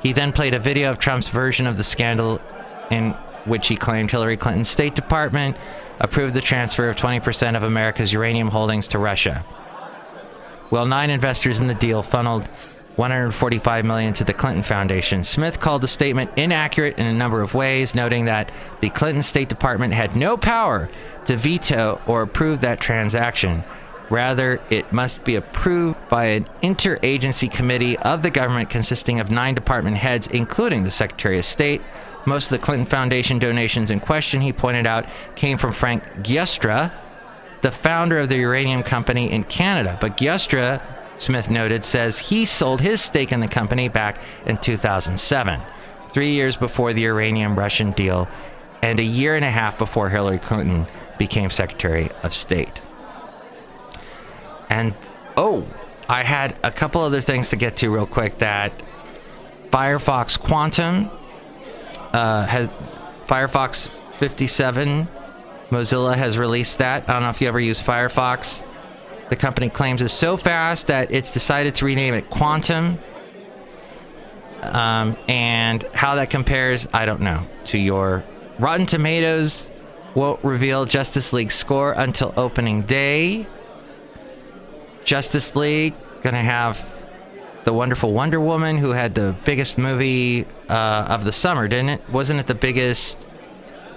He 0.00 0.12
then 0.12 0.30
played 0.30 0.54
a 0.54 0.60
video 0.60 0.92
of 0.92 1.00
Trump's 1.00 1.28
version 1.28 1.66
of 1.66 1.76
the 1.76 1.82
scandal 1.82 2.40
in 2.88 3.14
which 3.46 3.66
he 3.66 3.74
claimed 3.74 4.12
Hillary 4.12 4.36
Clinton's 4.36 4.68
State 4.68 4.94
Department 4.94 5.56
approved 5.98 6.34
the 6.34 6.40
transfer 6.40 6.88
of 6.88 6.94
20% 6.94 7.56
of 7.56 7.64
America's 7.64 8.12
uranium 8.12 8.46
holdings 8.46 8.86
to 8.86 9.00
Russia. 9.00 9.44
Well, 10.70 10.86
nine 10.86 11.10
investors 11.10 11.58
in 11.58 11.66
the 11.66 11.74
deal 11.74 12.04
funneled 12.04 12.46
145 12.94 13.84
million 13.84 14.12
to 14.12 14.22
the 14.22 14.34
Clinton 14.34 14.62
Foundation. 14.62 15.24
Smith 15.24 15.58
called 15.58 15.82
the 15.82 15.88
statement 15.88 16.30
inaccurate 16.36 16.96
in 16.96 17.08
a 17.08 17.12
number 17.12 17.42
of 17.42 17.54
ways, 17.54 17.92
noting 17.92 18.26
that 18.26 18.52
the 18.78 18.90
Clinton 18.90 19.24
State 19.24 19.48
Department 19.48 19.94
had 19.94 20.14
no 20.14 20.36
power 20.36 20.88
to 21.26 21.36
veto 21.36 22.00
or 22.06 22.22
approve 22.22 22.60
that 22.60 22.78
transaction. 22.78 23.64
Rather, 24.10 24.60
it 24.70 24.90
must 24.92 25.22
be 25.24 25.36
approved 25.36 25.96
by 26.08 26.26
an 26.26 26.48
interagency 26.62 27.50
committee 27.50 27.98
of 27.98 28.22
the 28.22 28.30
government 28.30 28.70
consisting 28.70 29.20
of 29.20 29.30
nine 29.30 29.54
department 29.54 29.98
heads, 29.98 30.26
including 30.28 30.84
the 30.84 30.90
Secretary 30.90 31.38
of 31.38 31.44
State. 31.44 31.82
Most 32.24 32.50
of 32.50 32.58
the 32.58 32.64
Clinton 32.64 32.86
Foundation 32.86 33.38
donations 33.38 33.90
in 33.90 34.00
question, 34.00 34.40
he 34.40 34.52
pointed 34.52 34.86
out, 34.86 35.06
came 35.34 35.58
from 35.58 35.72
Frank 35.72 36.02
Giustra, 36.22 36.92
the 37.60 37.70
founder 37.70 38.18
of 38.18 38.28
the 38.28 38.36
uranium 38.36 38.82
company 38.82 39.30
in 39.30 39.44
Canada. 39.44 39.98
But 40.00 40.16
Giustra, 40.16 40.80
Smith 41.18 41.50
noted, 41.50 41.84
says 41.84 42.18
he 42.18 42.44
sold 42.44 42.80
his 42.80 43.00
stake 43.00 43.32
in 43.32 43.40
the 43.40 43.48
company 43.48 43.88
back 43.88 44.18
in 44.46 44.56
2007, 44.56 45.60
three 46.12 46.30
years 46.30 46.56
before 46.56 46.92
the 46.92 47.02
uranium 47.02 47.58
Russian 47.58 47.92
deal, 47.92 48.28
and 48.82 49.00
a 49.00 49.04
year 49.04 49.34
and 49.34 49.44
a 49.44 49.50
half 49.50 49.76
before 49.78 50.08
Hillary 50.08 50.38
Clinton 50.38 50.86
became 51.18 51.50
Secretary 51.50 52.10
of 52.22 52.32
State. 52.32 52.80
And 54.70 54.94
oh, 55.36 55.66
I 56.08 56.22
had 56.22 56.56
a 56.62 56.70
couple 56.70 57.00
other 57.02 57.20
things 57.20 57.50
to 57.50 57.56
get 57.56 57.76
to 57.78 57.90
real 57.90 58.06
quick 58.06 58.38
that 58.38 58.72
Firefox 59.70 60.38
Quantum 60.38 61.10
uh, 62.12 62.46
has 62.46 62.68
Firefox 63.26 63.88
57 63.88 65.08
Mozilla 65.70 66.14
has 66.16 66.38
released 66.38 66.78
that. 66.78 67.08
I 67.08 67.12
don't 67.14 67.22
know 67.22 67.30
if 67.30 67.40
you 67.40 67.48
ever 67.48 67.60
use 67.60 67.80
Firefox. 67.80 68.64
The 69.28 69.36
company 69.36 69.68
claims 69.68 70.00
it's 70.00 70.14
so 70.14 70.36
fast 70.36 70.86
that 70.86 71.10
it's 71.10 71.30
decided 71.32 71.74
to 71.76 71.84
rename 71.84 72.14
it 72.14 72.30
Quantum. 72.30 72.98
Um, 74.62 75.16
and 75.28 75.84
how 75.94 76.16
that 76.16 76.30
compares, 76.30 76.88
I 76.92 77.04
don't 77.06 77.20
know. 77.20 77.46
To 77.66 77.78
your 77.78 78.24
Rotten 78.58 78.86
Tomatoes 78.86 79.70
won't 80.14 80.42
reveal 80.42 80.84
Justice 80.84 81.32
League 81.32 81.52
score 81.52 81.92
until 81.92 82.32
opening 82.36 82.82
day. 82.82 83.46
Justice 85.08 85.56
League 85.56 85.94
gonna 86.20 86.42
have 86.42 87.02
the 87.64 87.72
wonderful 87.72 88.12
Wonder 88.12 88.38
Woman, 88.38 88.76
who 88.76 88.90
had 88.90 89.14
the 89.14 89.34
biggest 89.46 89.78
movie 89.78 90.44
uh, 90.68 91.06
of 91.08 91.24
the 91.24 91.32
summer, 91.32 91.66
didn't 91.66 91.88
it? 91.88 92.10
Wasn't 92.10 92.38
it 92.38 92.46
the 92.46 92.54
biggest 92.54 93.26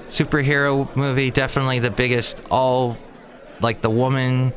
superhero 0.08 0.96
movie? 0.96 1.30
Definitely 1.30 1.80
the 1.80 1.92
biggest 1.92 2.42
all, 2.50 2.96
like 3.60 3.82
the 3.82 3.90
woman, 3.90 4.54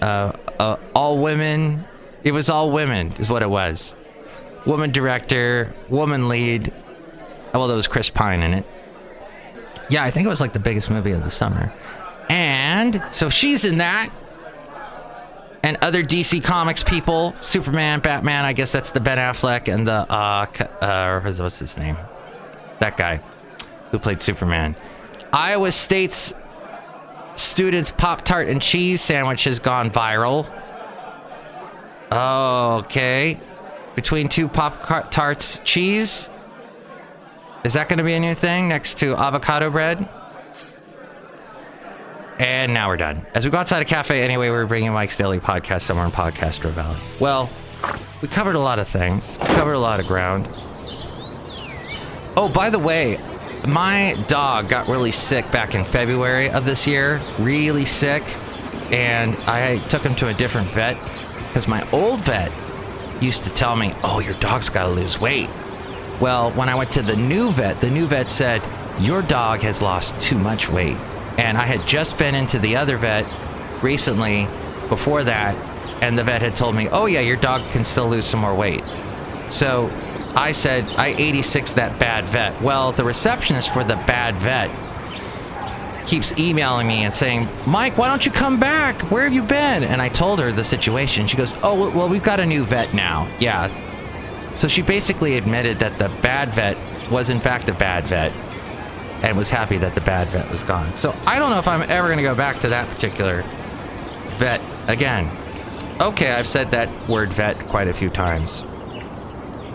uh, 0.00 0.30
uh, 0.60 0.76
all 0.94 1.20
women. 1.20 1.84
It 2.22 2.30
was 2.30 2.48
all 2.48 2.70
women, 2.70 3.12
is 3.18 3.28
what 3.28 3.42
it 3.42 3.50
was. 3.50 3.96
Woman 4.66 4.92
director, 4.92 5.74
woman 5.88 6.28
lead. 6.28 6.72
Well, 7.52 7.66
there 7.66 7.76
was 7.76 7.88
Chris 7.88 8.08
Pine 8.08 8.44
in 8.44 8.54
it. 8.54 8.66
Yeah, 9.90 10.04
I 10.04 10.12
think 10.12 10.26
it 10.26 10.30
was 10.30 10.40
like 10.40 10.52
the 10.52 10.60
biggest 10.60 10.90
movie 10.90 11.10
of 11.10 11.24
the 11.24 11.30
summer. 11.32 11.72
And 12.28 13.02
so 13.10 13.28
she's 13.28 13.64
in 13.64 13.78
that 13.78 14.12
and 15.66 15.76
other 15.80 16.04
DC 16.04 16.44
Comics 16.44 16.84
people, 16.84 17.34
Superman, 17.42 17.98
Batman. 17.98 18.44
I 18.44 18.52
guess 18.52 18.70
that's 18.70 18.92
the 18.92 19.00
Ben 19.00 19.18
Affleck 19.18 19.66
and 19.66 19.84
the 19.84 20.08
uh, 20.08 20.46
uh 20.80 21.20
what's 21.20 21.58
his 21.58 21.76
name? 21.76 21.96
That 22.78 22.96
guy 22.96 23.20
who 23.90 23.98
played 23.98 24.22
Superman. 24.22 24.76
Iowa 25.32 25.72
State's 25.72 26.34
students' 27.34 27.90
Pop 27.90 28.24
Tart 28.24 28.46
and 28.46 28.62
cheese 28.62 29.02
sandwich 29.02 29.42
has 29.42 29.58
gone 29.58 29.90
viral. 29.90 30.48
Okay, 32.12 33.40
between 33.96 34.28
two 34.28 34.46
Pop 34.46 35.10
Tarts 35.10 35.60
cheese. 35.64 36.30
Is 37.64 37.72
that 37.72 37.88
going 37.88 37.98
to 37.98 38.04
be 38.04 38.14
a 38.14 38.20
new 38.20 38.34
thing 38.34 38.68
next 38.68 38.98
to 38.98 39.16
avocado 39.16 39.70
bread? 39.70 40.08
And 42.38 42.74
now 42.74 42.88
we're 42.88 42.98
done. 42.98 43.24
As 43.34 43.44
we 43.44 43.50
go 43.50 43.58
outside 43.58 43.80
a 43.80 43.86
cafe 43.86 44.22
anyway, 44.22 44.50
we're 44.50 44.66
bringing 44.66 44.92
Mike's 44.92 45.16
Daily 45.16 45.40
Podcast 45.40 45.82
somewhere 45.82 46.04
in 46.04 46.12
Podcast 46.12 46.60
Valley. 46.72 46.98
Well, 47.18 47.48
we 48.20 48.28
covered 48.28 48.56
a 48.56 48.60
lot 48.60 48.78
of 48.78 48.88
things. 48.88 49.38
We 49.40 49.46
covered 49.46 49.72
a 49.72 49.78
lot 49.78 50.00
of 50.00 50.06
ground. 50.06 50.46
Oh, 52.36 52.50
by 52.52 52.68
the 52.68 52.78
way, 52.78 53.18
my 53.66 54.22
dog 54.28 54.68
got 54.68 54.86
really 54.86 55.12
sick 55.12 55.50
back 55.50 55.74
in 55.74 55.84
February 55.84 56.50
of 56.50 56.66
this 56.66 56.86
year. 56.86 57.22
Really 57.38 57.86
sick. 57.86 58.22
And 58.92 59.34
I 59.46 59.78
took 59.88 60.02
him 60.02 60.14
to 60.16 60.28
a 60.28 60.34
different 60.34 60.70
vet 60.72 60.98
because 61.48 61.66
my 61.66 61.90
old 61.90 62.20
vet 62.20 62.52
used 63.22 63.44
to 63.44 63.50
tell 63.50 63.76
me, 63.76 63.94
oh, 64.04 64.20
your 64.20 64.34
dog's 64.34 64.68
got 64.68 64.84
to 64.84 64.90
lose 64.90 65.18
weight. 65.18 65.48
Well, 66.20 66.50
when 66.52 66.68
I 66.68 66.74
went 66.74 66.90
to 66.92 67.02
the 67.02 67.16
new 67.16 67.50
vet, 67.50 67.80
the 67.80 67.90
new 67.90 68.06
vet 68.06 68.30
said, 68.30 68.62
your 68.98 69.22
dog 69.22 69.60
has 69.60 69.80
lost 69.80 70.20
too 70.20 70.38
much 70.38 70.68
weight. 70.68 70.98
And 71.38 71.58
I 71.58 71.66
had 71.66 71.86
just 71.86 72.18
been 72.18 72.34
into 72.34 72.58
the 72.58 72.76
other 72.76 72.96
vet 72.96 73.26
recently 73.82 74.48
before 74.88 75.24
that, 75.24 75.54
and 76.02 76.18
the 76.18 76.24
vet 76.24 76.42
had 76.42 76.56
told 76.56 76.74
me, 76.74 76.88
oh, 76.88 77.06
yeah, 77.06 77.20
your 77.20 77.36
dog 77.36 77.70
can 77.70 77.84
still 77.84 78.08
lose 78.08 78.24
some 78.24 78.40
more 78.40 78.54
weight. 78.54 78.82
So 79.48 79.90
I 80.34 80.52
said, 80.52 80.86
I 80.96 81.14
86 81.18 81.74
that 81.74 81.98
bad 81.98 82.24
vet. 82.26 82.60
Well, 82.60 82.92
the 82.92 83.04
receptionist 83.04 83.72
for 83.72 83.84
the 83.84 83.96
bad 83.96 84.36
vet 84.36 84.70
keeps 86.06 86.38
emailing 86.38 86.86
me 86.86 87.04
and 87.04 87.14
saying, 87.14 87.48
Mike, 87.66 87.98
why 87.98 88.08
don't 88.08 88.24
you 88.24 88.30
come 88.32 88.60
back? 88.60 89.00
Where 89.10 89.24
have 89.24 89.32
you 89.32 89.42
been? 89.42 89.82
And 89.82 90.00
I 90.00 90.08
told 90.08 90.38
her 90.38 90.52
the 90.52 90.64
situation. 90.64 91.26
She 91.26 91.36
goes, 91.36 91.52
Oh, 91.62 91.90
well, 91.90 92.08
we've 92.08 92.22
got 92.22 92.38
a 92.38 92.46
new 92.46 92.64
vet 92.64 92.94
now. 92.94 93.28
Yeah. 93.40 93.68
So 94.54 94.68
she 94.68 94.82
basically 94.82 95.36
admitted 95.36 95.78
that 95.80 95.98
the 95.98 96.08
bad 96.22 96.54
vet 96.54 96.76
was, 97.10 97.28
in 97.28 97.40
fact, 97.40 97.68
a 97.68 97.74
bad 97.74 98.04
vet 98.04 98.32
and 99.22 99.36
was 99.36 99.50
happy 99.50 99.78
that 99.78 99.94
the 99.94 100.00
bad 100.00 100.28
vet 100.28 100.50
was 100.50 100.62
gone. 100.62 100.92
So 100.94 101.14
I 101.26 101.38
don't 101.38 101.50
know 101.50 101.58
if 101.58 101.68
I'm 101.68 101.82
ever 101.82 102.08
going 102.08 102.18
to 102.18 102.22
go 102.22 102.34
back 102.34 102.60
to 102.60 102.68
that 102.68 102.88
particular 102.88 103.42
vet 104.38 104.60
again. 104.88 105.30
Okay, 106.00 106.32
I've 106.32 106.46
said 106.46 106.70
that 106.72 107.08
word 107.08 107.32
vet 107.32 107.58
quite 107.68 107.88
a 107.88 107.94
few 107.94 108.10
times. 108.10 108.62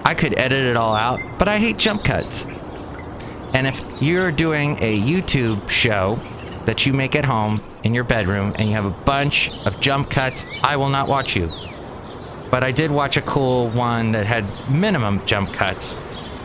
I 0.06 0.14
could 0.14 0.38
edit 0.38 0.64
it 0.66 0.76
all 0.76 0.96
out, 0.96 1.20
but 1.40 1.48
I 1.48 1.58
hate 1.58 1.78
jump 1.78 2.04
cuts. 2.04 2.46
And 3.54 3.68
if 3.68 4.02
you're 4.02 4.32
doing 4.32 4.78
a 4.82 5.00
YouTube 5.00 5.70
show 5.70 6.20
that 6.66 6.86
you 6.86 6.94
make 6.94 7.16
at 7.16 7.26
home 7.26 7.62
in 7.84 7.94
your 7.94 8.04
bedroom 8.04 8.54
and 8.58 8.70
you 8.70 8.76
have 8.76 8.86
a 8.86 8.92
bunch 8.92 9.52
of 9.66 9.80
jump 9.82 10.10
cuts, 10.10 10.46
I 10.64 10.78
will 10.78 10.90
not 10.90 11.08
watch 11.08 11.36
you. 11.36 11.50
But 12.50 12.64
I 12.64 12.72
did 12.72 12.92
watch 12.92 13.18
a 13.18 13.22
cool 13.22 13.70
one 13.70 14.12
that 14.12 14.26
had 14.26 14.46
minimum 14.70 15.26
jump 15.26 15.54
cuts 15.54 15.96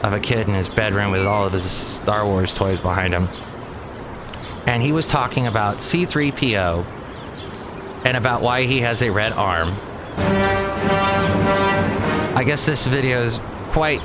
of 0.06 0.12
a 0.12 0.20
kid 0.20 0.46
in 0.46 0.54
his 0.54 0.68
bedroom 0.68 1.10
with 1.10 1.26
all 1.26 1.46
of 1.46 1.52
his 1.52 1.68
Star 1.68 2.24
Wars 2.24 2.54
toys 2.54 2.78
behind 2.78 3.12
him. 3.12 3.28
And 4.66 4.82
he 4.82 4.92
was 4.92 5.06
talking 5.06 5.46
about 5.46 5.78
C3PO 5.78 6.84
and 8.04 8.16
about 8.16 8.42
why 8.42 8.62
he 8.62 8.80
has 8.80 9.02
a 9.02 9.10
red 9.10 9.32
arm. 9.32 9.76
I 12.36 12.44
guess 12.44 12.66
this 12.66 12.86
video 12.86 13.22
is 13.22 13.40
quite 13.70 14.00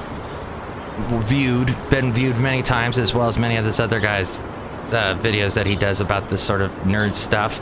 viewed, 1.26 1.76
been 1.90 2.14
viewed 2.14 2.38
many 2.38 2.64
times, 2.64 2.98
as 2.98 3.14
well 3.14 3.28
as 3.28 3.38
many 3.38 3.58
of 3.58 3.66
this 3.66 3.80
other 3.80 4.00
guy's 4.00 4.40
uh, 4.40 5.18
videos 5.22 5.56
that 5.56 5.66
he 5.66 5.76
does 5.76 6.02
about 6.02 6.30
this 6.30 6.44
sort 6.44 6.62
of 6.62 6.72
nerd 6.82 7.16
stuff. 7.16 7.62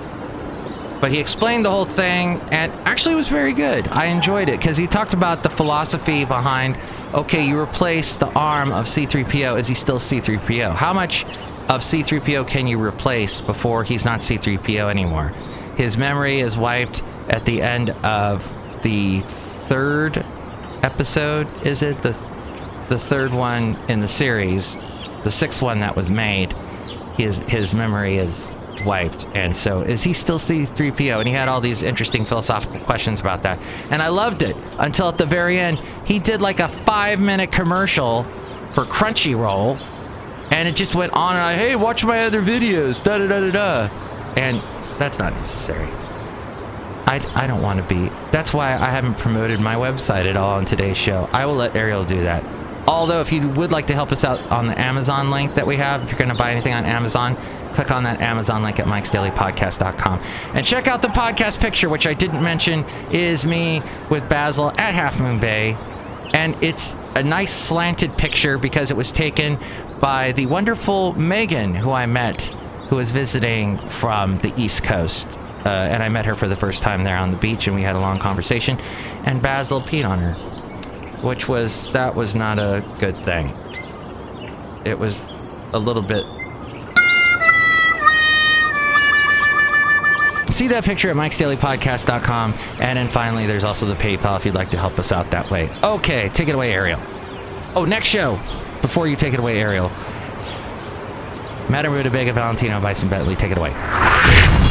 But 1.01 1.11
he 1.11 1.19
explained 1.19 1.65
the 1.65 1.71
whole 1.71 1.85
thing, 1.85 2.41
and 2.51 2.71
actually 2.85 3.15
was 3.15 3.27
very 3.27 3.53
good. 3.53 3.87
I 3.87 4.05
enjoyed 4.05 4.49
it 4.49 4.59
because 4.59 4.77
he 4.77 4.87
talked 4.87 5.13
about 5.13 5.43
the 5.43 5.49
philosophy 5.49 6.25
behind 6.25 6.77
okay, 7.13 7.45
you 7.45 7.59
replace 7.59 8.15
the 8.15 8.27
arm 8.33 8.71
of 8.71 8.85
C3PO. 8.85 9.59
Is 9.59 9.67
he 9.67 9.73
still 9.73 9.99
C3PO? 9.99 10.73
How 10.75 10.93
much 10.93 11.25
of 11.67 11.81
C3PO 11.81 12.47
can 12.47 12.67
you 12.67 12.81
replace 12.81 13.41
before 13.41 13.83
he's 13.83 14.05
not 14.05 14.19
C3PO 14.19 14.89
anymore? 14.89 15.29
His 15.75 15.97
memory 15.97 16.39
is 16.39 16.57
wiped 16.57 17.03
at 17.29 17.45
the 17.45 17.61
end 17.61 17.91
of 18.03 18.43
the 18.83 19.21
third 19.21 20.25
episode, 20.83 21.47
is 21.65 21.81
it? 21.81 22.01
The, 22.01 22.11
the 22.89 22.97
third 22.97 23.31
one 23.31 23.75
in 23.87 23.99
the 23.99 24.07
series, 24.07 24.75
the 25.23 25.31
sixth 25.31 25.61
one 25.61 25.79
that 25.79 25.95
was 25.95 26.09
made. 26.09 26.53
His, 27.17 27.37
his 27.39 27.73
memory 27.73 28.17
is 28.17 28.55
wiped. 28.85 29.25
And 29.33 29.55
so, 29.55 29.81
is 29.81 30.03
he 30.03 30.13
still 30.13 30.39
C3PO? 30.39 31.19
And 31.19 31.27
he 31.27 31.33
had 31.33 31.47
all 31.47 31.61
these 31.61 31.83
interesting 31.83 32.25
philosophical 32.25 32.79
questions 32.81 33.19
about 33.19 33.43
that. 33.43 33.59
And 33.89 34.01
I 34.01 34.09
loved 34.09 34.41
it 34.41 34.55
until 34.77 35.09
at 35.09 35.17
the 35.17 35.25
very 35.25 35.59
end, 35.59 35.79
he 36.05 36.19
did 36.19 36.41
like 36.41 36.59
a 36.59 36.67
five 36.67 37.19
minute 37.19 37.51
commercial 37.51 38.23
for 38.73 38.85
Crunchyroll. 38.85 39.79
And 40.51 40.67
it 40.67 40.75
just 40.75 40.95
went 40.95 41.13
on 41.13 41.35
and 41.35 41.43
on, 41.43 41.53
hey, 41.55 41.75
watch 41.75 42.03
my 42.03 42.25
other 42.25 42.41
videos, 42.41 43.01
da 43.03 43.17
da 43.19 43.27
da 43.27 43.39
da 43.39 43.51
da. 43.51 43.95
And 44.35 44.61
that's 44.99 45.19
not 45.19 45.33
necessary. 45.33 45.87
I, 47.05 47.25
I 47.33 47.47
don't 47.47 47.61
want 47.61 47.81
to 47.81 47.87
be. 47.87 48.11
That's 48.31 48.53
why 48.53 48.73
I 48.73 48.89
haven't 48.89 49.17
promoted 49.17 49.59
my 49.59 49.75
website 49.75 50.25
at 50.25 50.37
all 50.37 50.57
on 50.57 50.65
today's 50.65 50.97
show. 50.97 51.27
I 51.33 51.45
will 51.45 51.55
let 51.55 51.75
Ariel 51.75 52.03
do 52.03 52.21
that. 52.21 52.43
Although, 52.89 53.21
if 53.21 53.31
you 53.31 53.47
would 53.49 53.71
like 53.71 53.85
to 53.87 53.93
help 53.93 54.11
us 54.11 54.23
out 54.23 54.39
on 54.51 54.65
the 54.65 54.77
Amazon 54.81 55.29
link 55.29 55.53
that 55.53 55.67
we 55.67 55.75
have, 55.75 56.01
if 56.01 56.09
you're 56.09 56.17
going 56.17 56.31
to 56.31 56.35
buy 56.35 56.51
anything 56.51 56.73
on 56.73 56.85
Amazon, 56.85 57.37
click 57.75 57.91
on 57.91 58.01
that 58.05 58.19
Amazon 58.19 58.63
link 58.63 58.79
at 58.79 58.87
mikesdailypodcast.com. 58.87 60.19
And 60.55 60.65
check 60.65 60.87
out 60.87 61.03
the 61.03 61.09
podcast 61.09 61.59
picture, 61.59 61.87
which 61.87 62.07
I 62.07 62.15
didn't 62.15 62.41
mention 62.41 62.83
is 63.11 63.45
me 63.45 63.83
with 64.09 64.27
Basil 64.27 64.69
at 64.71 64.95
Half 64.95 65.19
Moon 65.19 65.39
Bay. 65.39 65.77
And 66.33 66.55
it's 66.63 66.95
a 67.13 67.21
nice 67.21 67.53
slanted 67.53 68.17
picture 68.17 68.57
because 68.57 68.89
it 68.89 68.97
was 68.97 69.11
taken 69.11 69.59
by 69.99 70.31
the 70.31 70.47
wonderful 70.47 71.13
Megan, 71.13 71.75
who 71.75 71.91
I 71.91 72.07
met, 72.07 72.45
who 72.89 72.95
was 72.95 73.11
visiting 73.11 73.77
from 73.87 74.39
the 74.39 74.51
East 74.59 74.81
Coast. 74.81 75.37
Uh, 75.63 75.69
and 75.69 76.01
I 76.01 76.09
met 76.09 76.25
her 76.25 76.35
for 76.35 76.47
the 76.47 76.55
first 76.55 76.81
time 76.81 77.03
there 77.03 77.17
on 77.17 77.29
the 77.29 77.37
beach, 77.37 77.67
and 77.67 77.75
we 77.75 77.83
had 77.83 77.95
a 77.95 77.99
long 77.99 78.17
conversation. 78.17 78.79
And 79.25 79.41
Basil 79.41 79.79
peed 79.79 80.09
on 80.09 80.19
her, 80.19 80.48
which 81.21 81.47
was 81.47 81.89
that 81.91 82.15
was 82.15 82.35
not 82.35 82.59
a 82.59 82.83
good 82.99 83.17
thing. 83.23 83.53
It 84.85 84.97
was 84.97 85.29
a 85.73 85.79
little 85.79 86.01
bit. 86.01 86.25
See 90.53 90.67
that 90.67 90.83
picture 90.83 91.09
at 91.09 91.15
mikesdailypodcast.com. 91.15 92.53
And 92.79 92.97
then 92.97 93.07
finally, 93.07 93.45
there's 93.45 93.63
also 93.63 93.85
the 93.85 93.93
PayPal 93.93 94.35
if 94.35 94.45
you'd 94.45 94.55
like 94.55 94.71
to 94.71 94.77
help 94.77 94.99
us 94.99 95.11
out 95.11 95.29
that 95.31 95.49
way. 95.49 95.69
Okay, 95.83 96.29
take 96.29 96.49
it 96.49 96.55
away, 96.55 96.73
Ariel. 96.73 96.99
Oh, 97.75 97.85
next 97.85 98.09
show. 98.09 98.39
Before 98.81 99.07
you 99.07 99.15
take 99.15 99.33
it 99.33 99.39
away, 99.39 99.59
Ariel. 99.59 99.89
Madame 101.69 101.93
Rutabaga 101.93 102.33
Valentino, 102.33 102.81
Bison 102.81 103.07
Bentley, 103.09 103.35
take 103.35 103.51
it 103.51 103.57
away. 103.57 103.69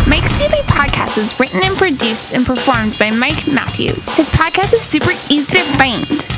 Mike's 0.08 0.36
Daily 0.38 0.62
Podcast 0.64 1.16
is 1.16 1.38
written 1.38 1.62
and 1.62 1.76
produced 1.76 2.32
and 2.32 2.44
performed 2.44 2.96
by 2.98 3.10
Mike 3.10 3.46
Matthews. 3.46 4.08
His 4.10 4.30
podcast 4.30 4.74
is 4.74 4.82
super 4.82 5.12
easy 5.30 5.58
to 5.58 5.64
find. 5.78 6.37